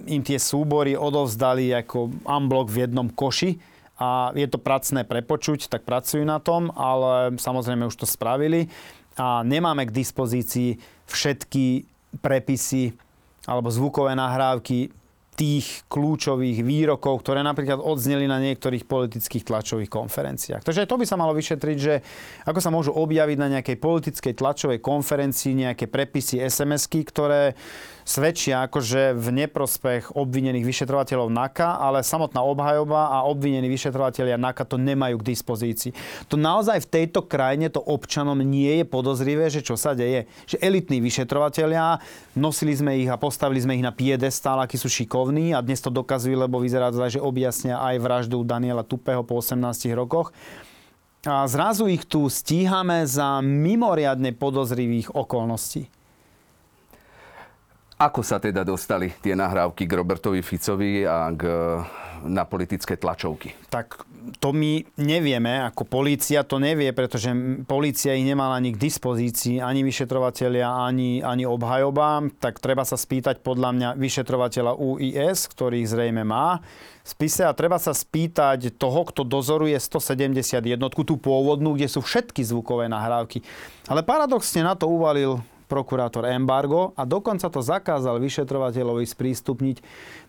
[0.09, 3.61] im tie súbory odovzdali ako unblock v jednom koši
[4.01, 8.73] a je to pracné prepočuť, tak pracujú na tom, ale samozrejme už to spravili.
[9.15, 11.85] A nemáme k dispozícii všetky
[12.25, 12.97] prepisy
[13.45, 14.89] alebo zvukové nahrávky
[15.35, 20.63] tých kľúčových výrokov, ktoré napríklad odzneli na niektorých politických tlačových konferenciách.
[20.63, 21.95] Takže to by sa malo vyšetriť, že
[22.47, 27.59] ako sa môžu objaviť na nejakej politickej tlačovej konferencii nejaké prepisy SMS-ky, ktoré
[28.05, 34.77] svedčia akože v neprospech obvinených vyšetrovateľov NAKA, ale samotná obhajoba a obvinení vyšetrovateľia NAKA to
[34.77, 35.93] nemajú k dispozícii.
[36.29, 40.29] To naozaj v tejto krajine to občanom nie je podozrivé, že čo sa deje.
[40.45, 41.99] Že elitní vyšetrovateľia,
[42.37, 45.89] nosili sme ich a postavili sme ich na piedestál, akí sú šikovní a dnes to
[45.89, 50.33] dokazujú, lebo vyzerá to že objasnia aj vraždu Daniela Tupého po 18 rokoch.
[51.25, 55.89] A zrazu ich tu stíhame za mimoriadne podozrivých okolností.
[57.95, 61.47] Ako sa teda dostali tie nahrávky k Robertovi Ficovi a k,
[62.27, 63.55] na politické tlačovky?
[63.71, 64.03] Tak
[64.43, 67.31] to my nevieme, ako polícia to nevie, pretože
[67.71, 72.27] polícia ich nemala ani k dispozícii, ani vyšetrovateľia, ani, ani obhajoba.
[72.43, 76.59] Tak treba sa spýtať podľa mňa vyšetrovateľa UIS, ktorý zrejme má
[77.05, 82.89] spise a treba sa spýtať toho, kto dozoruje 171, tú pôvodnú, kde sú všetky zvukové
[82.89, 83.45] nahrávky.
[83.93, 89.83] Ale paradoxne na to uvalil prokurátor embargo a dokonca to zakázal vyšetrovateľovi sprístupniť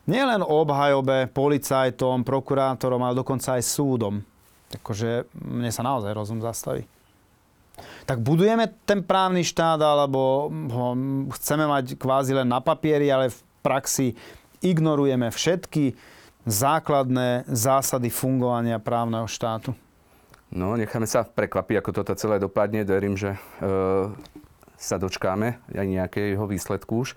[0.10, 4.25] nielen obhajobe, policajtom, prokurátorom, ale dokonca aj súdom.
[4.73, 6.89] Takže mne sa naozaj rozum zastaví.
[8.10, 10.88] Tak budujeme ten právny štát, alebo ho
[11.38, 14.17] chceme mať kvázi len na papieri, ale v praxi
[14.65, 15.93] ignorujeme všetky
[16.45, 19.73] základné zásady fungovania právneho štátu.
[20.53, 22.86] No, necháme sa prekvapiť, ako toto celé dopadne.
[22.86, 23.39] Verím, že e,
[24.75, 27.15] sa dočkáme aj nejakého výsledku už.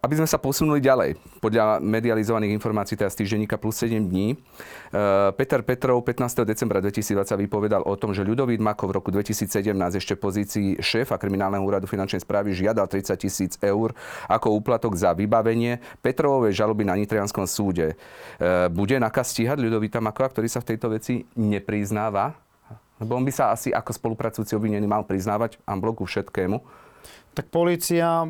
[0.00, 4.36] Aby sme sa posunuli ďalej, podľa medializovaných informácií teda z týždenníka plus 7 dní, e,
[5.36, 6.42] Peter Petrov 15.
[6.42, 11.20] decembra 2020 vypovedal o tom, že Ľudovít Mako v roku 2017 ešte v pozícii šéfa
[11.20, 13.94] kriminálneho úradu finančnej správy žiadal 30 tisíc eur
[14.26, 17.94] ako úplatok za vybavenie Petrovovej žaloby na Nitrianskom súde.
[18.40, 22.46] E, bude nakaz stíhať Ľudovíta Makova, ktorý sa v tejto veci nepriznáva?
[22.96, 26.85] Lebo on by sa asi ako spolupracujúci obvinený mal priznávať ambloku všetkému.
[27.36, 28.24] Tak policia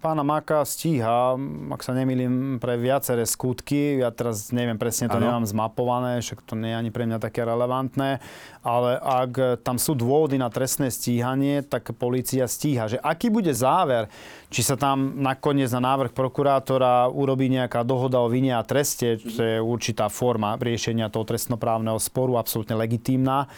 [0.00, 1.36] pána Maka stíha,
[1.68, 4.00] ak sa nemýlim, pre viaceré skutky.
[4.00, 5.28] Ja teraz neviem presne, to ano.
[5.28, 8.24] nemám zmapované, však to nie je ani pre mňa také relevantné.
[8.64, 12.96] Ale ak tam sú dôvody na trestné stíhanie, tak policia stíha.
[12.96, 14.08] Že aký bude záver,
[14.48, 19.40] či sa tam nakoniec na návrh prokurátora urobí nejaká dohoda o vine a treste, čo
[19.44, 23.52] je určitá forma riešenia toho trestnoprávneho sporu, absolútne legitímna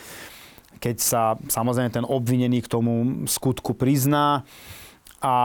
[0.78, 4.44] keď sa samozrejme ten obvinený k tomu skutku prizná
[5.20, 5.36] a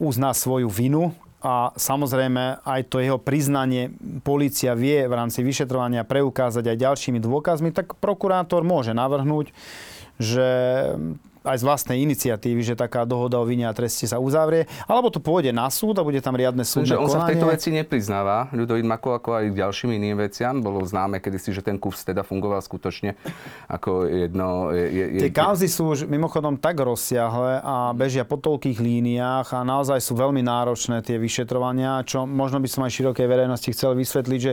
[0.00, 1.12] uzná svoju vinu
[1.44, 3.92] a samozrejme aj to jeho priznanie
[4.24, 9.52] policia vie v rámci vyšetrovania preukázať aj ďalšími dôkazmi, tak prokurátor môže navrhnúť,
[10.16, 10.48] že
[11.46, 15.22] aj z vlastnej iniciatívy, že taká dohoda o vine a treste sa uzavrie, alebo to
[15.22, 17.14] pôjde na súd a bude tam riadne súdne on konanie.
[17.14, 20.58] sa v tejto veci nepriznáva, Ľudovít Mako, ako aj ďalším iným veciam.
[20.58, 23.14] Bolo známe kedysi, že ten kus teda fungoval skutočne
[23.70, 24.74] ako jedno...
[24.74, 29.62] Je, je, Tie kauzy sú už mimochodom tak rozsiahle a bežia po toľkých líniách a
[29.62, 34.40] naozaj sú veľmi náročné tie vyšetrovania, čo možno by som aj širokej verejnosti chcel vysvetliť,
[34.42, 34.52] že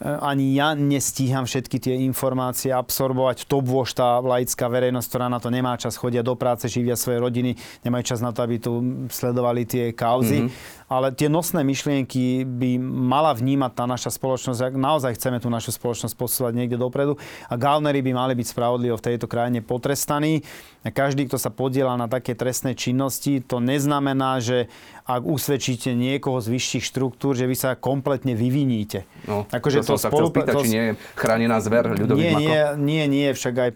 [0.00, 3.44] Eh, ani ja nestíham všetky tie informácie absorbovať.
[3.52, 7.18] To bôž tá laická verejnosť, ktorá na to nemá čas, chodia do práce, živia svoje
[7.18, 10.46] rodiny, nemajú čas na to, aby tu sledovali tie kauzy.
[10.46, 15.46] Mm-hmm ale tie nosné myšlienky by mala vnímať tá naša spoločnosť, ak naozaj chceme tú
[15.46, 17.14] našu spoločnosť posúvať niekde dopredu.
[17.46, 20.42] A Galnery by mali byť spravodlivo v tejto krajine potrestaní.
[20.82, 24.66] A každý, kto sa podiela na také trestné činnosti, to neznamená, že
[25.06, 29.06] ak usvedčíte niekoho z vyšších štruktúr, že vy sa kompletne vyviníte.
[29.30, 30.62] No, akože to, to sa spolupra- spýtať, to...
[30.66, 33.70] či nie je chránená zver nie, nie, nie, nie, však aj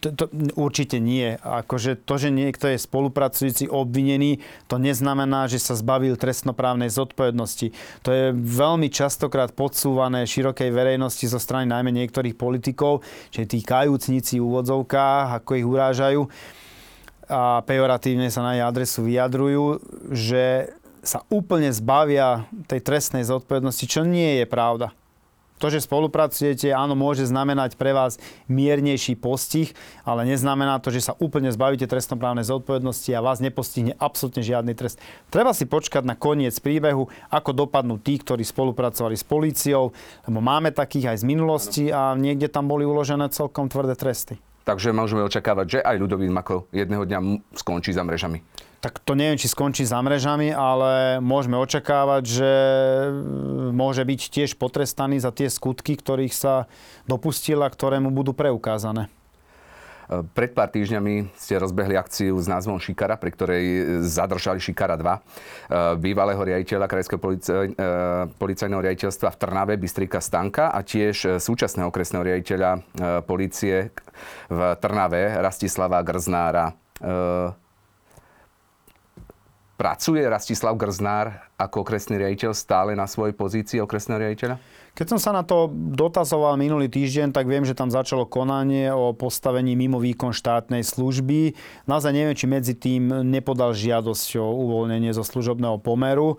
[0.00, 0.24] to, to,
[0.56, 1.40] určite nie.
[1.40, 7.72] Akože to, že niekto je spolupracujúci obvinený, to neznamená, že sa zbavil trestnoprávnej zodpovednosti.
[8.04, 13.00] To je veľmi častokrát podsúvané širokej verejnosti zo strany najmä niektorých politikov,
[13.32, 16.22] že tí kajúcnici v úvodzovkách, ako ich urážajú
[17.30, 19.78] a pejoratívne sa na jej adresu vyjadrujú,
[20.10, 24.92] že sa úplne zbavia tej trestnej zodpovednosti, čo nie je pravda.
[25.60, 28.16] To, že spolupracujete, áno, môže znamenať pre vás
[28.48, 29.76] miernejší postih,
[30.08, 34.96] ale neznamená to, že sa úplne zbavíte trestnoprávnej zodpovednosti a vás nepostihne absolútne žiadny trest.
[35.28, 39.92] Treba si počkať na koniec príbehu, ako dopadnú tí, ktorí spolupracovali s políciou,
[40.24, 44.40] lebo máme takých aj z minulosti a niekde tam boli uložené celkom tvrdé tresty.
[44.64, 47.20] Takže môžeme očakávať, že aj ľudový Mako jedného dňa
[47.52, 48.40] skončí za mrežami
[48.80, 52.52] tak to neviem, či skončí za mrežami, ale môžeme očakávať, že
[53.76, 56.64] môže byť tiež potrestaný za tie skutky, ktorých sa
[57.04, 59.12] dopustil a ktoré mu budú preukázané.
[60.10, 63.64] Pred pár týždňami ste rozbehli akciu s názvom Šikara, pri ktorej
[64.02, 67.70] zadržali Šikara 2, bývalého riaditeľa Krajského policaj,
[68.34, 72.82] policajného riaditeľstva v Trnave, Bystrika Stanka a tiež súčasného okresného riaditeľa
[73.22, 73.94] policie
[74.50, 76.74] v Trnave, Rastislava Grznára.
[79.80, 84.60] Pracuje Rastislav Grznár ako okresný riaditeľ stále na svojej pozícii okresného riaditeľa?
[84.92, 89.16] Keď som sa na to dotazoval minulý týždeň, tak viem, že tam začalo konanie o
[89.16, 91.56] postavení mimo výkon štátnej služby.
[91.88, 96.36] Naozaj neviem, či medzi tým nepodal žiadosť o uvoľnenie zo služobného pomeru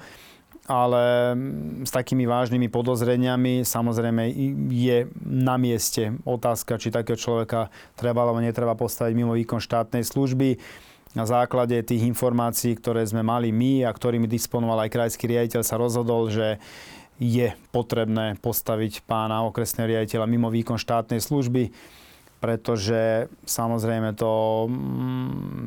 [0.69, 1.34] ale
[1.82, 4.30] s takými vážnymi podozreniami samozrejme
[4.69, 10.62] je na mieste otázka, či takého človeka treba alebo netreba postaviť mimo výkon štátnej služby
[11.12, 15.76] na základe tých informácií, ktoré sme mali my a ktorými disponoval aj krajský riaditeľ, sa
[15.76, 16.58] rozhodol, že
[17.21, 21.69] je potrebné postaviť pána okresného riaditeľa mimo výkon štátnej služby,
[22.41, 25.62] pretože samozrejme to mm,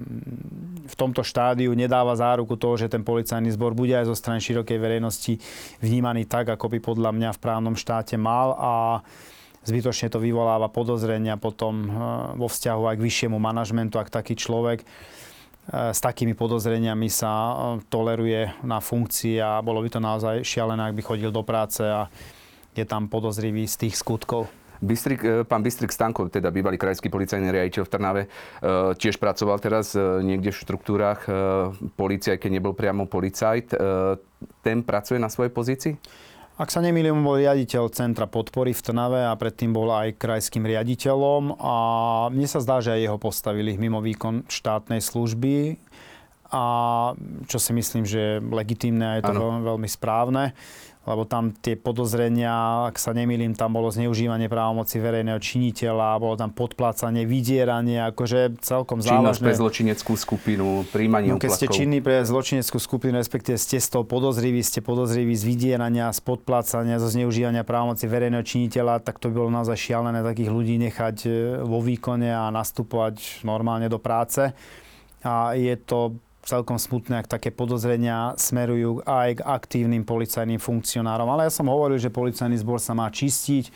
[0.90, 4.78] v tomto štádiu nedáva záruku toho, že ten policajný zbor bude aj zo strany širokej
[4.82, 5.38] verejnosti
[5.78, 8.72] vnímaný tak, ako by podľa mňa v právnom štáte mal a
[9.62, 11.90] zbytočne to vyvoláva podozrenia potom eh,
[12.34, 14.82] vo vzťahu aj k vyššiemu manažmentu, ak taký človek
[15.72, 17.54] s takými podozreniami sa e,
[17.88, 22.12] toleruje na funkcii a bolo by to naozaj šialené, ak by chodil do práce a
[22.76, 24.52] je tam podozrivý z tých skutkov.
[24.84, 28.22] Bystrik, e, pán Bystrik Stankov, teda bývalý krajský policajný riaditeľ v Trnave,
[29.00, 31.24] tiež pracoval teraz niekde v štruktúrach
[31.96, 33.72] policie, keď nebol priamo policajt.
[34.60, 35.94] Ten pracuje na svojej pozícii?
[36.54, 41.58] Ak sa nemýlim, bol riaditeľ Centra podpory v Trnave a predtým bol aj krajským riaditeľom.
[41.58, 41.74] A
[42.30, 45.82] mne sa zdá, že aj jeho postavili mimo výkon štátnej služby
[46.50, 46.62] a
[47.48, 50.52] čo si myslím, že je legitímne a je to veľmi, veľmi správne
[51.04, 56.48] lebo tam tie podozrenia, ak sa nemýlim, tam bolo zneužívanie právomoci verejného činiteľa, bolo tam
[56.48, 59.44] podplácanie, vydieranie, akože celkom Činnosť závažné.
[59.44, 64.08] pre zločineckú skupinu, príjmanie no, Keď ste činní pre zločineckú skupinu, respektíve ste z toho
[64.08, 69.44] podozriví, ste podozriví z vydierania, z podplácania, zo zneužívania právomoci verejného činiteľa, tak to by
[69.44, 71.30] bolo naozaj šialené takých ľudí nechať e,
[71.60, 74.56] vo výkone a nastupovať normálne do práce.
[75.20, 81.28] A je to celkom smutné, ak také podozrenia smerujú aj k aktívnym policajným funkcionárom.
[81.32, 83.72] Ale ja som hovoril, že policajný zbor sa má čistiť,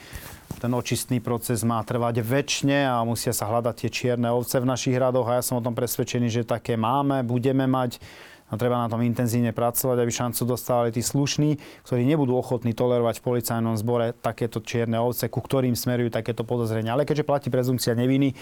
[0.58, 4.96] ten očistný proces má trvať väčšine a musia sa hľadať tie čierne ovce v našich
[4.96, 8.00] radoch a ja som o tom presvedčený, že také máme, budeme mať.
[8.48, 13.20] A treba na tom intenzívne pracovať, aby šancu dostávali tí slušní, ktorí nebudú ochotní tolerovať
[13.20, 16.96] v policajnom zbore takéto čierne ovce, ku ktorým smerujú takéto podozrenia.
[16.96, 18.32] Ale keďže platí prezumcia neviny,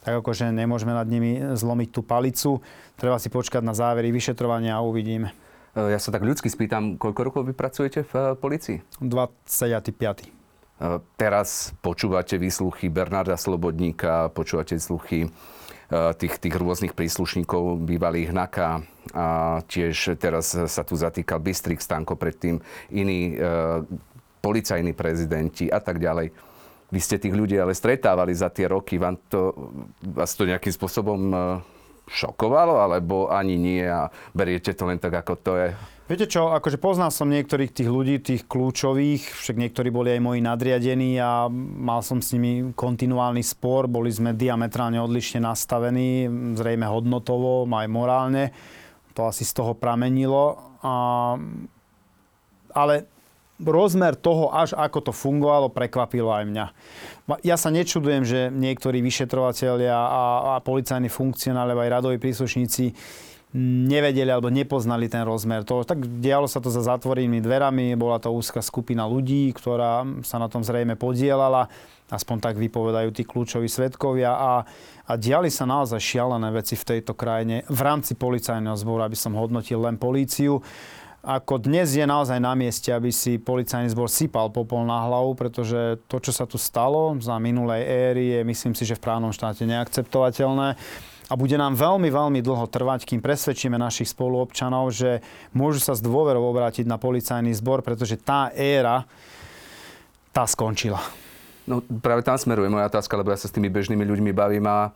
[0.00, 2.60] tak akože nemôžeme nad nimi zlomiť tú palicu.
[2.96, 5.32] Treba si počkať na závery vyšetrovania a uvidíme.
[5.76, 8.78] E, ja sa tak ľudsky spýtam, koľko rokov vy pracujete v e, policii?
[9.00, 9.44] 25.
[9.44, 10.28] E,
[11.20, 15.28] teraz počúvate výsluchy Bernarda Slobodníka, počúvate výsluchy
[15.90, 19.26] tých, tých rôznych príslušníkov bývalých NAKA a
[19.66, 22.62] tiež teraz sa tu zatýkal Bystrik Stanko, predtým
[22.94, 23.82] iní e,
[24.38, 26.30] policajní prezidenti a tak ďalej
[26.90, 28.98] vy ste tých ľudí ale stretávali za tie roky.
[28.98, 29.54] Vám to,
[30.02, 31.36] vás to nejakým spôsobom e,
[32.10, 35.68] šokovalo, alebo ani nie a beriete to len tak, ako to je?
[36.10, 40.42] Viete čo, akože poznal som niektorých tých ľudí, tých kľúčových, však niektorí boli aj moji
[40.42, 46.26] nadriadení a mal som s nimi kontinuálny spor, boli sme diametrálne odlišne nastavení,
[46.58, 48.50] zrejme hodnotovo, aj morálne.
[49.14, 50.58] To asi z toho pramenilo.
[50.82, 51.38] A,
[52.74, 53.06] ale
[53.62, 56.66] rozmer toho, až ako to fungovalo, prekvapilo aj mňa.
[57.44, 60.24] Ja sa nečudujem, že niektorí vyšetrovateľia a,
[60.56, 62.92] a policajní funkcionáli, aj radoví príslušníci
[63.90, 65.66] nevedeli alebo nepoznali ten rozmer.
[65.66, 70.38] To, tak dialo sa to za zatvorenými dverami, bola to úzka skupina ľudí, ktorá sa
[70.38, 71.66] na tom zrejme podielala,
[72.14, 74.52] aspoň tak vypovedajú tí kľúčoví svetkovia a,
[75.06, 79.34] a diali sa naozaj šialené veci v tejto krajine v rámci policajného zboru, aby som
[79.34, 80.62] hodnotil len políciu
[81.20, 86.00] ako dnes je naozaj na mieste, aby si policajný zbor sypal popol na hlavu, pretože
[86.08, 89.68] to, čo sa tu stalo za minulej éry, je myslím si, že v právnom štáte
[89.68, 90.80] neakceptovateľné.
[91.30, 95.22] A bude nám veľmi, veľmi dlho trvať, kým presvedčíme našich spoluobčanov, že
[95.54, 99.06] môžu sa s dôverou obrátiť na policajný zbor, pretože tá éra,
[100.34, 100.98] tá skončila.
[101.70, 104.90] No práve tam smeruje moja otázka, lebo ja sa s tými bežnými ľuďmi bavím a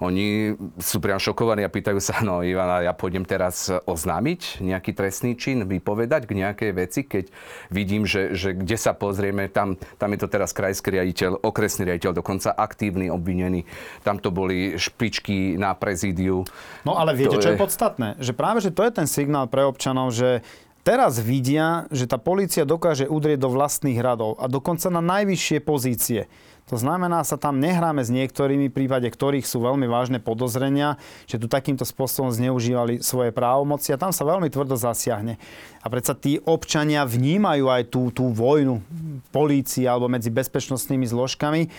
[0.00, 5.32] oni sú priam šokovaní a pýtajú sa, no Ivana, ja pôjdem teraz oznámiť nejaký trestný
[5.36, 7.32] čin, vypovedať k nejakej veci, keď
[7.72, 12.12] vidím, že, že kde sa pozrieme, tam, tam je to teraz krajský riaditeľ, okresný riaditeľ,
[12.12, 13.64] dokonca aktívny obvinený.
[14.04, 16.44] Tam to boli špičky na prezídiu.
[16.84, 17.56] No ale viete, to čo je...
[17.56, 18.08] je podstatné?
[18.20, 20.44] Že práve, že to je ten signál pre občanov, že
[20.86, 26.30] teraz vidia, že tá policia dokáže udrieť do vlastných radov a dokonca na najvyššie pozície.
[26.66, 30.98] To znamená, sa tam nehráme s niektorými, prípade ktorých sú veľmi vážne podozrenia,
[31.30, 35.38] že tu takýmto spôsobom zneužívali svoje právomoci a tam sa veľmi tvrdo zasiahne.
[35.78, 38.82] A predsa tí občania vnímajú aj tú, tú vojnu
[39.30, 41.70] polícii alebo medzi bezpečnostnými zložkami.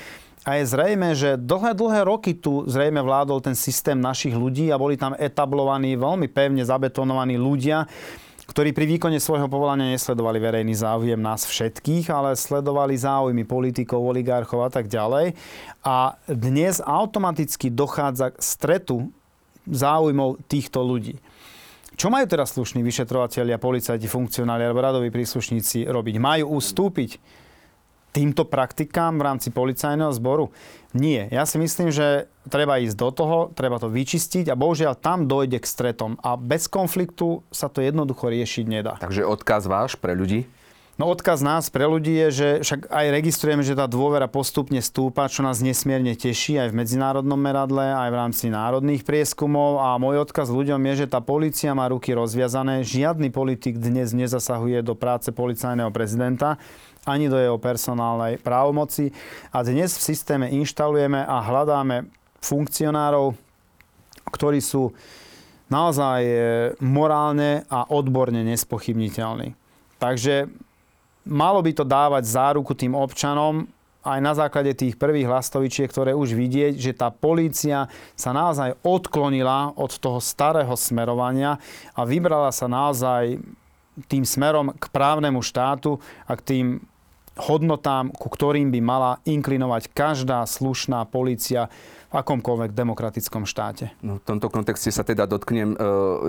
[0.47, 4.79] A je zrejme, že dlhé, dlhé roky tu zrejme vládol ten systém našich ľudí a
[4.79, 7.83] boli tam etablovaní, veľmi pevne zabetonovaní ľudia,
[8.47, 14.63] ktorí pri výkone svojho povolania nesledovali verejný záujem nás všetkých, ale sledovali záujmy politikov, oligarchov
[14.63, 15.35] a tak ďalej.
[15.83, 19.11] A dnes automaticky dochádza k stretu
[19.67, 21.19] záujmov týchto ľudí.
[21.97, 26.15] Čo majú teraz slušní vyšetrovateľia, policajti, funkcionáli alebo radoví príslušníci robiť?
[26.21, 27.17] Majú ustúpiť
[28.17, 30.49] týmto praktikám v rámci policajného zboru?
[30.97, 31.29] Nie.
[31.29, 35.61] Ja si myslím, že treba ísť do toho, treba to vyčistiť a bohužiaľ tam dojde
[35.61, 36.17] k stretom.
[36.25, 38.97] A bez konfliktu sa to jednoducho riešiť nedá.
[38.97, 40.49] Takže odkaz váš pre ľudí?
[40.97, 45.29] No odkaz nás pre ľudí je, že však aj registrujeme, že tá dôvera postupne stúpa,
[45.29, 49.77] čo nás nesmierne teší aj v medzinárodnom meradle, aj v rámci národných prieskumov.
[49.77, 52.81] A môj odkaz ľuďom je, že tá policia má ruky rozviazané.
[52.81, 56.57] Žiadny politik dnes nezasahuje do práce policajného prezidenta
[57.07, 59.15] ani do jeho personálnej právomoci.
[59.55, 62.11] A dnes v systéme inštalujeme a hľadáme
[62.43, 63.33] funkcionárov,
[64.27, 64.91] ktorí sú
[65.71, 66.35] naozaj e,
[66.83, 69.55] morálne a odborne nespochybniteľní.
[69.97, 70.51] Takže
[71.27, 73.67] malo by to dávať záruku tým občanom,
[74.07, 79.75] aj na základe tých prvých lastovičiek, ktoré už vidieť, že tá polícia sa naozaj odklonila
[79.75, 81.59] od toho starého smerovania
[81.91, 83.35] a vybrala sa naozaj
[84.07, 86.65] tým smerom k právnemu štátu a k tým
[87.37, 91.69] hodnotám, ku ktorým by mala inklinovať každá slušná polícia
[92.07, 93.91] v akomkoľvek demokratickom štáte.
[93.99, 95.77] No, v tomto kontexte sa teda dotknem e,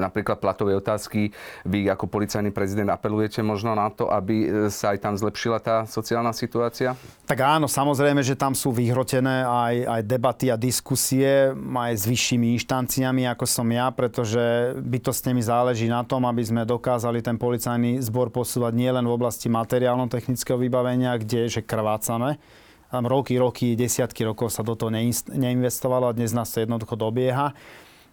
[0.02, 1.30] napríklad platovej otázky.
[1.62, 5.76] Vy ako policajný prezident apelujete možno na to, aby e, sa aj tam zlepšila tá
[5.86, 6.98] sociálna situácia?
[7.30, 12.58] Tak áno, samozrejme, že tam sú vyhrotené aj, aj debaty a diskusie aj s vyššími
[12.58, 18.02] inštanciami, ako som ja, pretože bytostne mi záleží na tom, aby sme dokázali ten policajný
[18.02, 22.42] zbor posúvať nielen v oblasti materiálno-technického vybavenia, kde že krvácame,
[22.88, 24.88] tam roky, roky, desiatky rokov sa do toho
[25.32, 27.52] neinvestovalo a dnes nás to jednoducho dobieha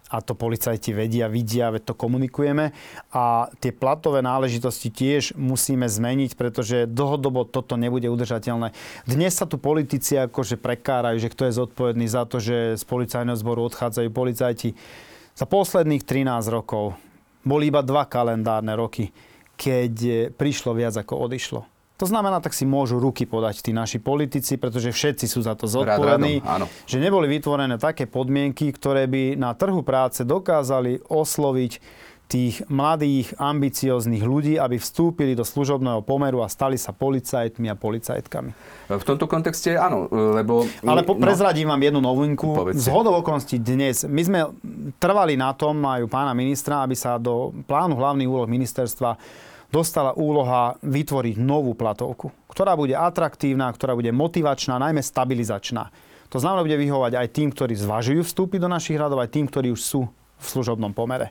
[0.06, 2.70] a to policajti vedia, vidia, veď to komunikujeme.
[3.10, 8.70] A tie platové náležitosti tiež musíme zmeniť, pretože dlhodobo toto nebude udržateľné.
[9.02, 13.34] Dnes sa tu politici akože prekárajú, že kto je zodpovedný za to, že z policajného
[13.34, 14.78] zboru odchádzajú policajti.
[15.34, 16.94] Za posledných 13 rokov
[17.42, 19.10] boli iba dva kalendárne roky,
[19.58, 21.75] keď prišlo viac ako odišlo.
[21.96, 25.64] To znamená, tak si môžu ruky podať tí naši politici, pretože všetci sú za to
[25.64, 26.44] zodpovední.
[26.84, 34.18] Že neboli vytvorené také podmienky, ktoré by na trhu práce dokázali osloviť tých mladých, ambicióznych
[34.26, 38.50] ľudí, aby vstúpili do služobného pomeru a stali sa policajtmi a policajtkami.
[38.90, 40.66] V tomto kontexte áno, lebo...
[40.82, 41.22] Ale po, no.
[41.22, 42.74] prezradím no, vám jednu novinku.
[42.74, 44.02] Z hodov okolností dnes.
[44.10, 44.40] My sme
[44.98, 49.14] trvali na tom, majú pána ministra, aby sa do plánu hlavných úloh ministerstva
[49.70, 55.90] dostala úloha vytvoriť novú platovku, ktorá bude atraktívna, ktorá bude motivačná, najmä stabilizačná.
[56.34, 59.70] To znamená, bude vyhovať aj tým, ktorí zvažujú vstúpiť do našich radov, aj tým, ktorí
[59.70, 60.00] už sú
[60.36, 61.30] v služobnom pomere.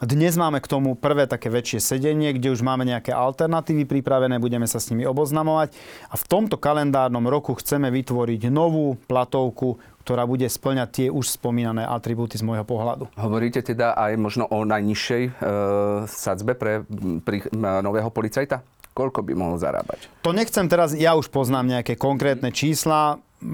[0.00, 4.64] Dnes máme k tomu prvé také väčšie sedenie, kde už máme nejaké alternatívy pripravené, budeme
[4.64, 5.76] sa s nimi oboznamovať.
[6.08, 11.84] A v tomto kalendárnom roku chceme vytvoriť novú platovku, ktorá bude splňať tie už spomínané
[11.84, 13.12] atribúty z môjho pohľadu.
[13.20, 15.30] Hovoríte teda aj možno o najnižšej e,
[16.08, 16.82] sadzbe pre
[17.22, 18.64] pri, nového policajta?
[18.90, 20.10] Koľko by mohol zarábať?
[20.26, 23.16] To nechcem teraz, ja už poznám nejaké konkrétne čísla.
[23.16, 23.46] E,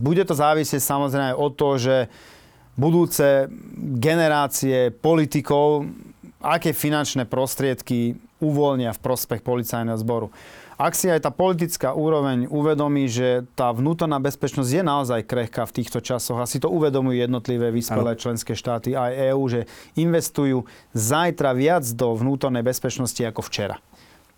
[0.00, 1.96] bude to závisieť samozrejme od toho, že
[2.78, 3.50] budúce
[4.00, 5.84] generácie politikov,
[6.40, 10.32] aké finančné prostriedky uvoľnia v prospech policajného zboru.
[10.80, 15.76] Ak si aj tá politická úroveň uvedomí, že tá vnútorná bezpečnosť je naozaj krehká v
[15.76, 19.68] týchto časoch a si to uvedomujú jednotlivé vyspelé členské štáty aj EÚ, že
[20.00, 20.64] investujú
[20.96, 23.76] zajtra viac do vnútornej bezpečnosti ako včera.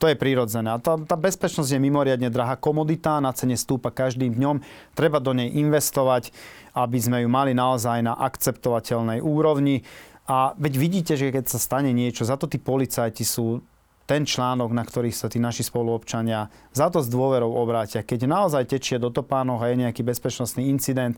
[0.03, 0.75] To je prirodzené.
[0.75, 4.67] A tá, tá bezpečnosť je mimoriadne drahá komodita, na cene stúpa každým dňom.
[4.99, 6.35] Treba do nej investovať,
[6.75, 9.87] aby sme ju mali naozaj na akceptovateľnej úrovni.
[10.27, 13.63] A veď vidíte, že keď sa stane niečo, za to tí policajti sú
[14.07, 18.03] ten článok, na ktorých sa tí naši spoluobčania za to s dôverou obrátia.
[18.03, 21.15] Keď naozaj tečie do topánok a je nejaký bezpečnostný incident,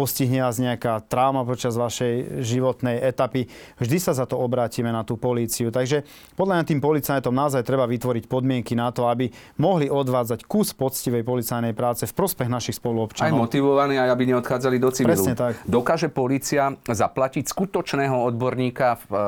[0.00, 5.18] postihne vás nejaká trauma počas vašej životnej etapy, vždy sa za to obrátime na tú
[5.18, 5.68] políciu.
[5.74, 6.06] Takže
[6.38, 9.28] podľa mňa tým policajtom naozaj treba vytvoriť podmienky na to, aby
[9.58, 13.28] mohli odvádzať kus poctivej policajnej práce v prospech našich spoluobčanov.
[13.28, 15.10] Aj motivovaní, aj aby neodchádzali do civilu.
[15.12, 15.58] Presne tak.
[15.66, 19.20] Dokáže polícia zaplatiť skutočného odborníka v, eh,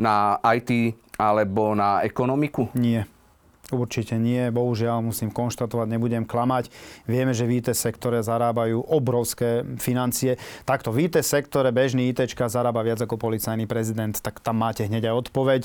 [0.00, 2.70] na IT alebo na ekonomiku?
[2.74, 3.06] Nie.
[3.72, 6.68] Určite nie, bohužiaľ musím konštatovať, nebudem klamať.
[7.08, 10.36] Vieme, že v IT sektore zarábajú obrovské financie.
[10.68, 15.08] Takto v IT sektore bežný ITčka zarába viac ako policajný prezident, tak tam máte hneď
[15.08, 15.62] aj odpoveď.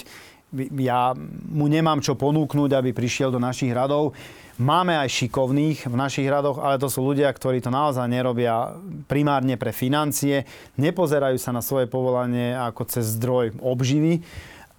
[0.80, 1.14] Ja
[1.52, 4.16] mu nemám čo ponúknuť, aby prišiel do našich radov.
[4.60, 8.80] Máme aj šikovných v našich radoch, ale to sú ľudia, ktorí to naozaj nerobia
[9.12, 10.48] primárne pre financie,
[10.80, 14.24] nepozerajú sa na svoje povolanie ako cez zdroj obživy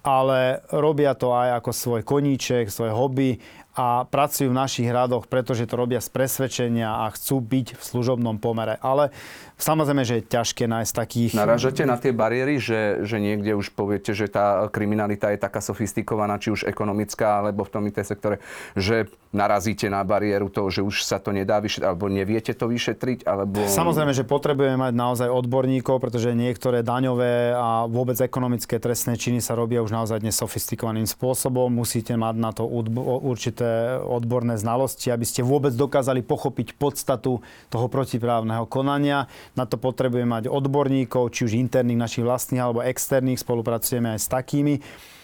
[0.01, 3.29] ale robia to aj ako svoj koníček, svoje hobby
[3.71, 8.35] a pracujú v našich radoch, pretože to robia z presvedčenia a chcú byť v služobnom
[8.43, 8.75] pomere.
[8.83, 9.15] Ale
[9.55, 11.31] samozrejme, že je ťažké nájsť takých...
[11.39, 16.35] Naražate na tie bariéry, že, že niekde už poviete, že tá kriminalita je taká sofistikovaná,
[16.35, 18.43] či už ekonomická, alebo v tom IT sektore,
[18.75, 23.23] že narazíte na bariéru toho, že už sa to nedá vyšetriť, alebo neviete to vyšetriť,
[23.23, 23.63] alebo...
[23.71, 29.55] Samozrejme, že potrebujeme mať naozaj odborníkov, pretože niektoré daňové a vôbec ekonomické trestné činy sa
[29.55, 31.71] robia už naozaj dnes sofistikovaným spôsobom.
[31.71, 37.39] Musíte mať na to určité určité odborné znalosti, aby ste vôbec dokázali pochopiť podstatu
[37.69, 39.29] toho protiprávneho konania.
[39.53, 44.27] Na to potrebujeme mať odborníkov, či už interných našich vlastných alebo externých, spolupracujeme aj s
[44.27, 44.75] takými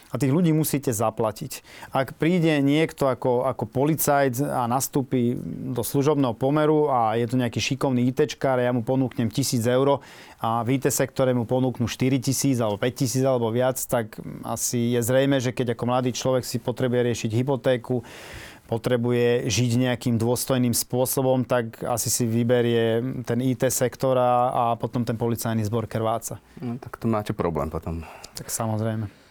[0.08, 1.60] a tých ľudí musíte zaplatiť.
[1.92, 5.36] Ak príde niekto ako, ako policajt a nastúpi
[5.76, 10.00] do služobného pomeru a je to nejaký šikovný ITčkár a ja mu ponúknem 1000 eur
[10.40, 14.16] a v IT sektore mu ponúknu 4000 alebo 5000 alebo viac, tak
[14.48, 18.00] asi je zrejme, že keď ako mladý človek si potrebuje riešiť hypotéku,
[18.68, 25.08] potrebuje žiť nejakým dôstojným spôsobom, tak asi si vyberie ten IT sektor a, a potom
[25.08, 26.44] ten policajný zbor krváca.
[26.60, 28.04] No, tak to máte problém potom.
[28.36, 29.27] Tak samozrejme.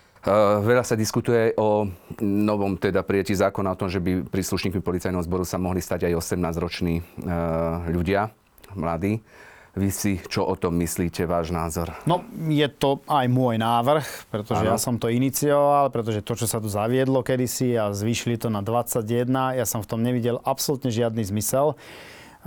[0.62, 1.86] Veľa sa diskutuje o
[2.20, 6.18] novom teda prijatí zákona o tom, že by príslušníkmi policajného zboru sa mohli stať aj
[6.18, 6.94] 18-roční
[7.94, 8.34] ľudia,
[8.74, 9.22] mladí.
[9.76, 11.92] Vy si čo o tom myslíte, váš názor?
[12.08, 14.72] No, je to aj môj návrh, pretože ano.
[14.72, 18.64] ja som to inicioval, pretože to, čo sa tu zaviedlo kedysi a zvýšili to na
[18.64, 21.76] 21, ja som v tom nevidel absolútne žiadny zmysel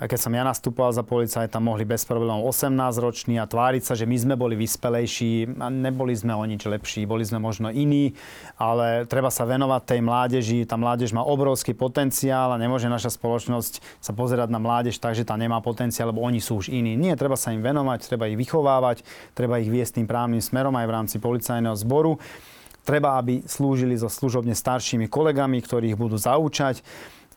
[0.08, 2.72] keď som ja nastupoval za policajta, mohli bez problémov 18
[3.04, 7.04] roční a tváriť sa, že my sme boli vyspelejší a neboli sme o nič lepší,
[7.04, 8.16] boli sme možno iní,
[8.56, 10.64] ale treba sa venovať tej mládeži.
[10.64, 15.28] Tá mládež má obrovský potenciál a nemôže naša spoločnosť sa pozerať na mládež tak, že
[15.28, 16.95] tá nemá potenciál, lebo oni sú už iní.
[16.95, 19.04] Nie, treba sa im venovať, treba ich vychovávať,
[19.36, 22.16] treba ich viesť tým právnym smerom aj v rámci policajného zboru.
[22.88, 26.82] Treba, aby slúžili so služobne staršími kolegami, ktorých budú zaučať.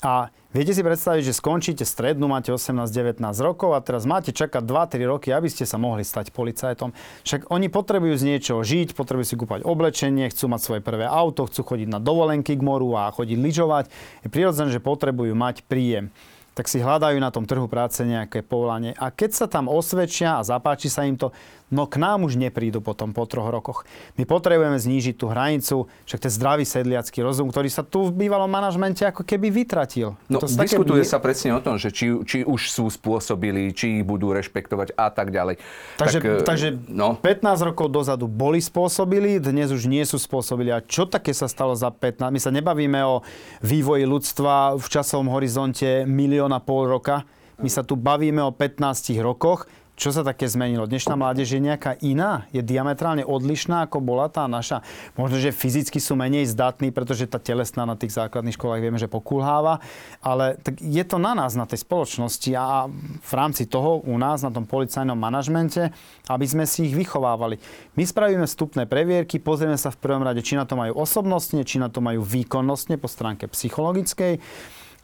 [0.03, 5.09] A Viete si predstaviť, že skončíte strednú, máte 18-19 rokov a teraz máte čakať 2-3
[5.09, 6.93] roky, aby ste sa mohli stať policajtom.
[7.25, 11.49] Však oni potrebujú z niečoho žiť, potrebujú si kúpať oblečenie, chcú mať svoje prvé auto,
[11.49, 13.85] chcú chodiť na dovolenky k moru a chodiť lyžovať.
[14.21, 16.13] Je prirodzené, že potrebujú mať príjem
[16.53, 18.93] tak si hľadajú na tom trhu práce nejaké povolanie.
[19.01, 21.33] A keď sa tam osvedčia a zapáči sa im to,
[21.73, 23.89] no k nám už neprídu potom po troch rokoch.
[24.21, 28.47] My potrebujeme znížiť tú hranicu, však je zdravý sedliacký rozum, ktorý sa tu v bývalom
[28.47, 30.15] manažmente ako keby vytratil.
[30.29, 31.11] No, to diskutuje také...
[31.11, 35.09] sa presne o tom, že či, či už sú spôsobili, či ich budú rešpektovať a
[35.09, 35.57] tak ďalej.
[35.97, 37.17] Takže, tak, e, takže no.
[37.17, 40.69] 15 rokov dozadu boli spôsobili, dnes už nie sú spôsobili.
[40.69, 42.29] A čo také sa stalo za 15?
[42.29, 43.25] My sa nebavíme o
[43.65, 47.25] vývoji ľudstva v časovom horizonte milióna pol roka.
[47.63, 49.71] My sa tu bavíme o 15 rokoch,
[50.03, 50.91] čo sa také zmenilo?
[50.91, 52.51] Dnešná mládež je nejaká iná?
[52.51, 54.83] Je diametrálne odlišná, ako bola tá naša?
[55.15, 59.07] Možno, že fyzicky sú menej zdatní, pretože tá telesná na tých základných školách vieme, že
[59.07, 59.79] pokulháva,
[60.19, 62.91] ale tak je to na nás, na tej spoločnosti a
[63.23, 65.95] v rámci toho u nás, na tom policajnom manažmente,
[66.27, 67.63] aby sme si ich vychovávali.
[67.95, 71.79] My spravíme vstupné previerky, pozrieme sa v prvom rade, či na to majú osobnostne, či
[71.79, 74.43] na to majú výkonnostne po stránke psychologickej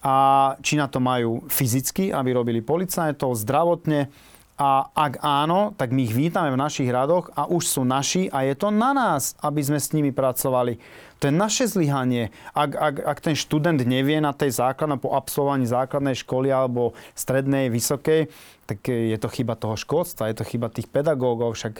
[0.02, 0.14] a
[0.58, 4.10] či na to majú fyzicky, aby robili policajtov, zdravotne,
[4.58, 8.42] a ak áno, tak my ich vítame v našich radoch a už sú naši a
[8.42, 10.82] je to na nás, aby sme s nimi pracovali.
[11.22, 12.34] To je naše zlyhanie.
[12.58, 17.70] Ak, ak, ak ten študent nevie na tej základnej, po absolvovaní základnej školy alebo strednej,
[17.70, 18.30] vysokej,
[18.66, 21.54] tak je to chyba toho školstva, je to chyba tých pedagógov.
[21.54, 21.78] Však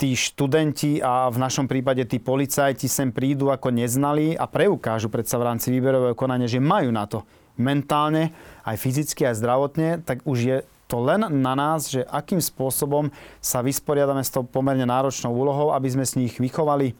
[0.00, 5.36] tí študenti a v našom prípade tí policajti sem prídu ako neznali a preukážu predsa
[5.36, 7.28] v rámci výberového konania, že majú na to
[7.60, 8.32] mentálne,
[8.64, 10.56] aj fyzicky, aj zdravotne, tak už je
[10.90, 15.86] to len na nás, že akým spôsobom sa vysporiadame s tou pomerne náročnou úlohou, aby
[15.86, 16.98] sme z nich vychovali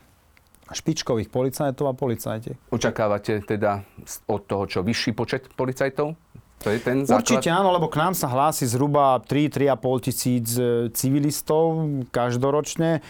[0.71, 2.55] špičkových policajtov a policajti.
[2.71, 3.83] Očakávate teda
[4.31, 6.15] od toho, čo vyšší počet policajtov?
[6.61, 7.27] To je ten základ?
[7.27, 13.01] Určite áno, lebo k nám sa hlási zhruba 3-3,5 tisíc e, civilistov každoročne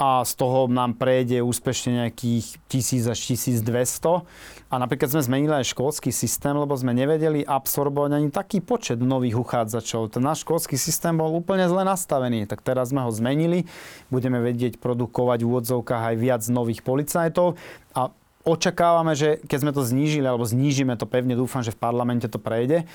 [0.00, 4.24] a z toho nám prejde úspešne nejakých 1000 až 1200.
[4.72, 9.36] A napríklad sme zmenili aj školský systém, lebo sme nevedeli absorbovať ani taký počet nových
[9.36, 10.16] uchádzačov.
[10.16, 13.68] Ten náš školský systém bol úplne zle nastavený, tak teraz sme ho zmenili.
[14.08, 17.60] Budeme vedieť produkovať v úvodzovkách aj viac nových policajtov
[17.92, 18.08] a
[18.48, 22.40] očakávame, že keď sme to znížili, alebo znížime to pevne, dúfam, že v parlamente to
[22.40, 22.88] prejde,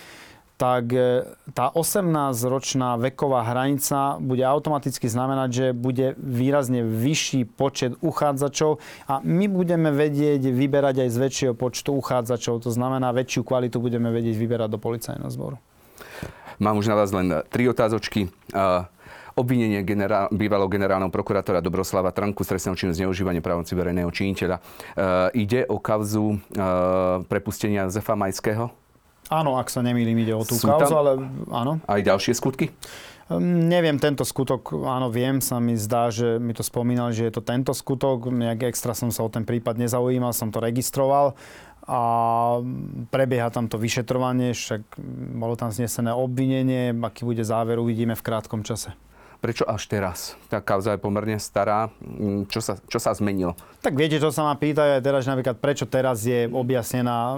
[0.56, 8.80] tak e, tá 18-ročná veková hranica bude automaticky znamenať, že bude výrazne vyšší počet uchádzačov
[9.08, 14.08] a my budeme vedieť vyberať aj z väčšieho počtu uchádzačov, to znamená väčšiu kvalitu budeme
[14.16, 15.60] vedieť vyberať do policajného zboru.
[16.56, 18.32] Mám už na vás len tri otázočky.
[19.36, 24.64] Obvinenie generál, bývalého generálneho prokurátora Dobroslava Trnku z trestného činu zneužívania právomoci verejného činiteľa.
[24.64, 24.64] E,
[25.36, 26.64] ide o kauzu e,
[27.28, 28.85] prepustenia Zefa Majského?
[29.30, 31.12] Áno, ak sa nemýlim, ide o tú Sú kauzu, ale
[31.50, 31.82] áno.
[31.90, 32.70] Aj ďalšie skutky?
[33.26, 37.34] Um, neviem, tento skutok, áno, viem, sa mi zdá, že mi to spomínali, že je
[37.34, 38.30] to tento skutok.
[38.30, 41.34] Nejak extra som sa o ten prípad nezaujímal, som to registroval
[41.86, 42.02] a
[43.14, 44.98] prebieha tam to vyšetrovanie, však
[45.38, 48.98] bolo tam znesené obvinenie, aký bude záver, uvidíme v krátkom čase.
[49.38, 50.34] Prečo až teraz?
[50.50, 51.94] Tá kauza je pomerne stará.
[52.02, 53.54] Mm, čo sa, čo sa zmenilo?
[53.86, 57.38] Tak viete, čo sa ma pýtajú aj teraz, napríklad prečo teraz je objasnená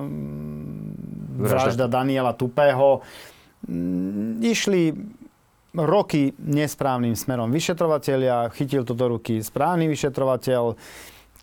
[1.38, 3.06] vražda Daniela Tupého.
[3.70, 4.94] Mm, išli
[5.78, 10.74] roky nesprávnym smerom vyšetrovateľia, chytil to do ruky správny vyšetrovateľ,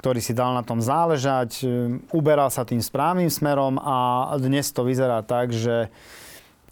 [0.02, 1.62] ktorý si dal na tom záležať,
[2.10, 5.88] uberal sa tým správnym smerom a dnes to vyzerá tak, že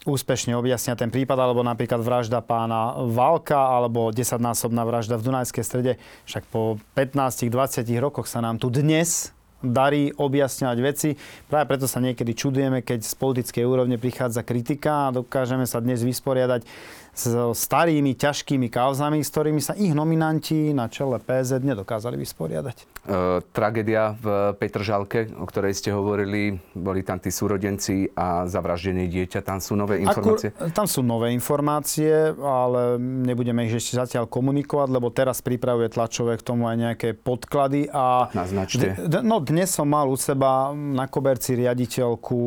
[0.03, 5.93] úspešne objasnia ten prípad, alebo napríklad vražda pána Valka, alebo desaťnásobná vražda v Dunajskej strede.
[6.27, 9.31] Však po 15-20 rokoch sa nám tu dnes
[9.63, 11.15] darí objasňovať veci.
[11.47, 16.03] Práve preto sa niekedy čudujeme, keď z politickej úrovne prichádza kritika a dokážeme sa dnes
[16.03, 16.67] vysporiadať
[17.13, 22.77] s starými, ťažkými kauzami, s ktorými sa ich nominanti na čele PZ nedokázali vysporiadať.
[23.03, 29.45] E, tragédia v Petržalke, o ktorej ste hovorili, boli tam tí súrodenci a zavraždenie dieťa,
[29.45, 30.57] tam sú nové informácie?
[30.57, 36.41] Akur, tam sú nové informácie, ale nebudeme ich ešte zatiaľ komunikovať, lebo teraz pripravuje tlačové
[36.41, 37.93] k tomu aj nejaké podklady.
[37.93, 38.97] A Naznačte.
[38.97, 42.39] D- no dnes som mal u seba na koberci riaditeľku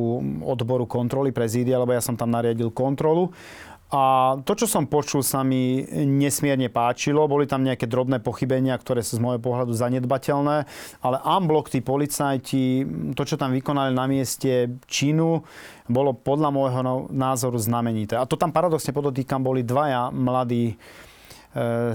[0.42, 3.30] odboru kontroly prezídia, lebo ja som tam nariadil kontrolu.
[3.94, 7.30] A to, čo som počul, sa mi nesmierne páčilo.
[7.30, 10.58] Boli tam nejaké drobné pochybenia, ktoré sú z môjho pohľadu zanedbateľné,
[11.06, 12.82] ale unblock tí policajti,
[13.14, 15.46] to, čo tam vykonali na mieste činu,
[15.86, 16.82] bolo podľa môjho
[17.14, 18.18] názoru znamenité.
[18.18, 20.82] A to tam paradoxne podotýkam, boli dvaja mladí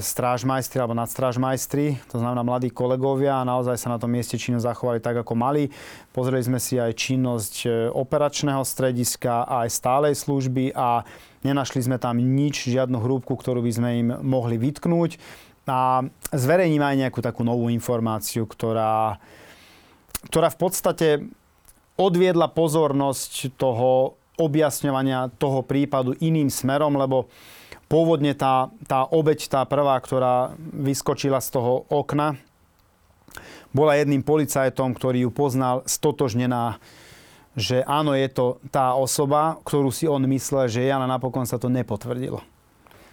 [0.01, 5.05] strážmajstri alebo nadstrážmajstri, to znamená mladí kolegovia a naozaj sa na tom mieste činnosť zachovali
[5.05, 5.69] tak, ako mali.
[6.17, 11.05] Pozreli sme si aj činnosť e, operačného strediska aj stálej služby a
[11.45, 15.21] nenašli sme tam nič, žiadnu hrúbku, ktorú by sme im mohli vytknúť.
[15.69, 19.21] A zverejním aj nejakú takú novú informáciu, ktorá,
[20.33, 21.09] ktorá v podstate
[22.01, 27.29] odviedla pozornosť toho objasňovania toho prípadu iným smerom, lebo
[27.91, 32.38] Pôvodne tá, tá obeď, tá prvá, ktorá vyskočila z toho okna,
[33.74, 36.78] bola jedným policajtom, ktorý ju poznal stotožnená,
[37.59, 41.59] že áno, je to tá osoba, ktorú si on myslel, že je, ale napokon sa
[41.59, 42.43] to nepotvrdilo.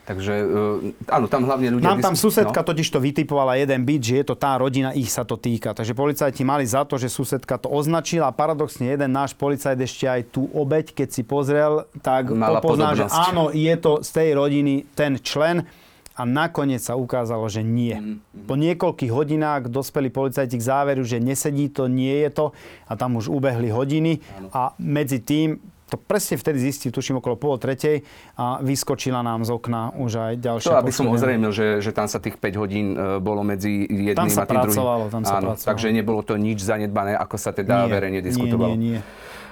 [0.08, 1.84] Takže uh, áno, tam hlavne ľudia...
[1.84, 2.68] Nám tam susedka no.
[2.72, 5.76] totiž to vytipovala jeden byt, že je to tá rodina, ich sa to týka.
[5.76, 10.08] Takže policajti mali za to, že susedka to označila a paradoxne jeden náš policajt ešte
[10.08, 14.30] aj tú obeď, keď si pozrel, tak Mala poznal, že áno, je to z tej
[14.40, 15.68] rodiny ten člen
[16.16, 17.94] a nakoniec sa ukázalo, že nie.
[17.94, 18.48] Mm-hmm.
[18.48, 22.46] Po niekoľkých hodinách dospeli policajti k záveru, že nesedí to, nie je to
[22.88, 24.48] a tam už ubehli hodiny ano.
[24.56, 28.04] a medzi tým to presne vtedy zistil, tuším okolo pol tretej
[28.36, 32.12] a vyskočila nám z okna už aj ďalšia To, aby som ozrejmil, že, že tam
[32.12, 35.16] sa tých 5 hodín e, bolo medzi jedným tam sa a tým pracovalo, druhým.
[35.16, 35.70] Tam sa Áno, pracovalo.
[35.72, 38.76] takže nebolo to nič zanedbané, ako sa teda nie, verejne diskutovalo.
[38.76, 39.02] Nie, nie, nie.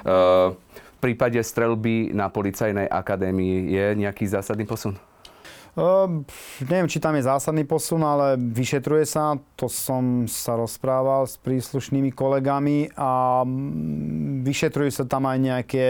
[0.05, 4.99] Uh, v prípade strelby na policajnej akadémii je nejaký zásadný posun?
[5.75, 6.23] Uh,
[6.63, 9.35] neviem, či tam je zásadný posun, ale vyšetruje sa.
[9.59, 15.85] To som sa rozprával s príslušnými kolegami a mm, vyšetrujú sa tam aj nejaké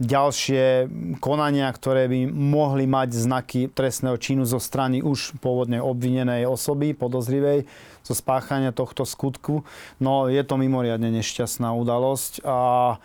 [0.00, 0.88] ďalšie
[1.20, 7.68] konania, ktoré by mohli mať znaky trestného činu zo strany už pôvodne obvinenej osoby, podozrivej,
[8.00, 9.66] zo spáchania tohto skutku.
[10.00, 12.96] No je to mimoriadne nešťastná udalosť a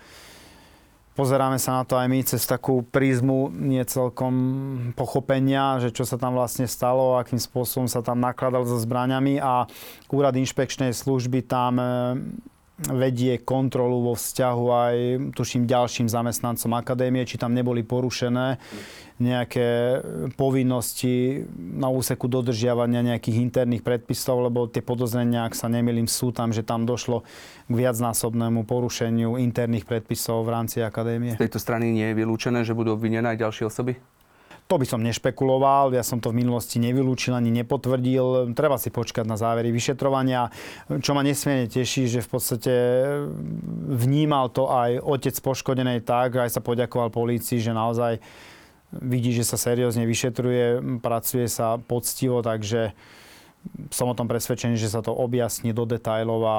[1.15, 4.35] pozeráme sa na to aj my cez takú prízmu nie celkom
[4.93, 9.65] pochopenia, že čo sa tam vlastne stalo, akým spôsobom sa tam nakladal so zbraniami a
[10.11, 11.79] úrad inšpekčnej služby tam
[12.75, 14.97] vedie kontrolu vo vzťahu aj,
[15.31, 18.59] tuším, ďalším zamestnancom akadémie, či tam neboli porušené
[19.15, 20.03] nejaké
[20.35, 26.51] povinnosti na úseku dodržiavania nejakých interných predpisov, lebo tie podozrenia, ak sa nemýlim, sú tam,
[26.51, 27.23] že tam došlo
[27.71, 31.39] k viacnásobnému porušeniu interných predpisov v rámci akadémie.
[31.39, 33.95] Z tejto strany nie je vylúčené, že budú obvinené aj ďalšie osoby?
[34.65, 38.57] To by som nešpekuloval, ja som to v minulosti nevylúčil ani nepotvrdil.
[38.57, 40.49] Treba si počkať na závery vyšetrovania.
[40.89, 42.73] Čo ma nesmierne teší, že v podstate
[43.93, 48.17] vnímal to aj otec poškodenej tak, aj sa poďakoval polícii, že naozaj
[48.89, 52.97] vidí, že sa seriózne vyšetruje, pracuje sa poctivo, takže
[53.93, 56.57] som o tom presvedčený, že sa to objasní do detajlov a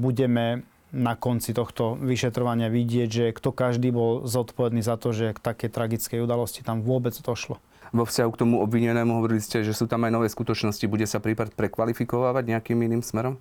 [0.00, 0.64] budeme
[0.94, 5.66] na konci tohto vyšetrovania vidieť, že kto každý bol zodpovedný za to, že k také
[5.66, 7.58] tragickej udalosti tam vôbec došlo.
[7.94, 10.84] Vo vzťahu k tomu obvinenému hovorili ste, že sú tam aj nové skutočnosti.
[10.90, 13.38] Bude sa prípad prekvalifikovať nejakým iným smerom?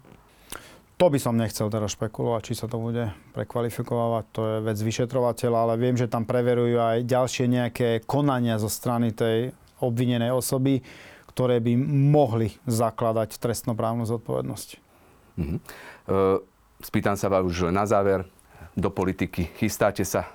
[0.96, 4.26] To by som nechcel teraz špekulovať, či sa to bude prekvalifikovať.
[4.32, 9.12] To je vec vyšetrovateľa, ale viem, že tam preverujú aj ďalšie nejaké konania zo strany
[9.12, 9.52] tej
[9.84, 10.80] obvinenej osoby,
[11.36, 14.70] ktoré by mohli zakladať trestnoprávnu zodpovednosť.
[15.36, 15.60] Uh-huh.
[16.08, 16.40] Uh,
[16.86, 18.30] spýtam sa vás už na záver
[18.78, 19.50] do politiky.
[19.58, 20.30] Chystáte sa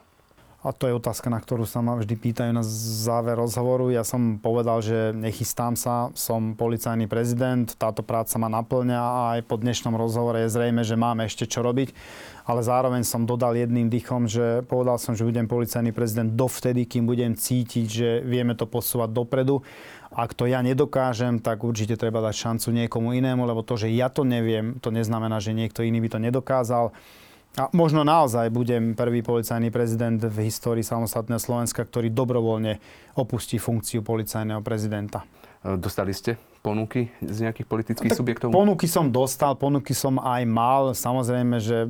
[0.61, 2.61] a to je otázka, na ktorú sa ma vždy pýtajú na
[3.01, 3.89] záver rozhovoru.
[3.89, 9.49] Ja som povedal, že nechystám sa, som policajný prezident, táto práca ma naplňa a aj
[9.49, 11.97] po dnešnom rozhovore je zrejme, že máme ešte čo robiť.
[12.45, 17.09] Ale zároveň som dodal jedným dýchom, že povedal som, že budem policajný prezident dovtedy, kým
[17.09, 19.65] budem cítiť, že vieme to posúvať dopredu.
[20.11, 24.11] Ak to ja nedokážem, tak určite treba dať šancu niekomu inému, lebo to, že ja
[24.11, 26.91] to neviem, to neznamená, že niekto iný by to nedokázal
[27.59, 32.79] A možno naozaj budem prvý policajný prezident v histórii samostatného Slovenska, ktorý dobrovoľne
[33.19, 35.27] opustí funkciu policajného prezidenta.
[35.67, 38.53] Dostali ste ponuky z nejakých politických tak subjektov?
[38.53, 40.93] Ponuky som dostal, ponuky som aj mal.
[40.93, 41.89] Samozrejme, že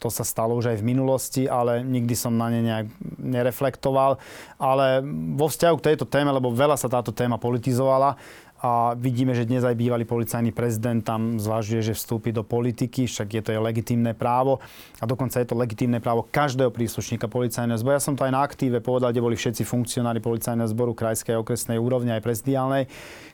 [0.00, 2.88] to sa stalo už aj v minulosti, ale nikdy som na ne nejak
[3.20, 4.16] nereflektoval.
[4.56, 5.04] Ale
[5.36, 8.16] vo vzťahu k tejto téme, lebo veľa sa táto téma politizovala,
[8.60, 13.28] a vidíme, že dnes aj bývalý policajný prezident tam zvažuje, že vstúpi do politiky, však
[13.32, 14.60] je to je legitímne právo
[15.00, 17.96] a dokonca je to legitímne právo každého príslušníka policajného zboru.
[17.96, 21.80] Ja som to aj na aktíve povedal, kde boli všetci funkcionári policajného zboru krajskej okresnej
[21.80, 22.84] úrovne aj prezidiálnej.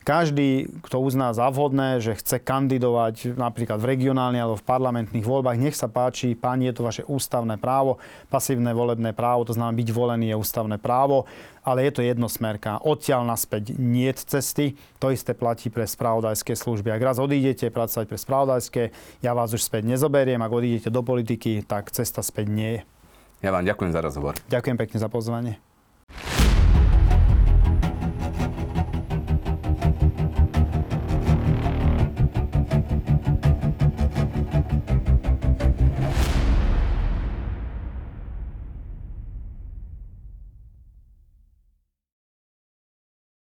[0.07, 5.59] Každý, kto uzná za vhodné, že chce kandidovať napríklad v regionálnych alebo v parlamentných voľbách,
[5.59, 7.99] nech sa páči, páni, je to vaše ústavné právo,
[8.31, 11.27] pasívne volebné právo, to znamená byť volený je ústavné právo
[11.67, 12.79] ale je to jednosmerka.
[12.79, 14.79] Odtiaľ naspäť nie cesty.
[15.03, 16.95] To isté platí pre spravodajské služby.
[16.95, 18.83] Ak raz odídete pracovať pre spravodajské,
[19.27, 20.39] ja vás už späť nezoberiem.
[20.39, 22.81] Ak odídete do politiky, tak cesta späť nie je.
[23.43, 24.39] Ja vám ďakujem za rozhovor.
[24.47, 25.53] Ďakujem pekne za pozvanie.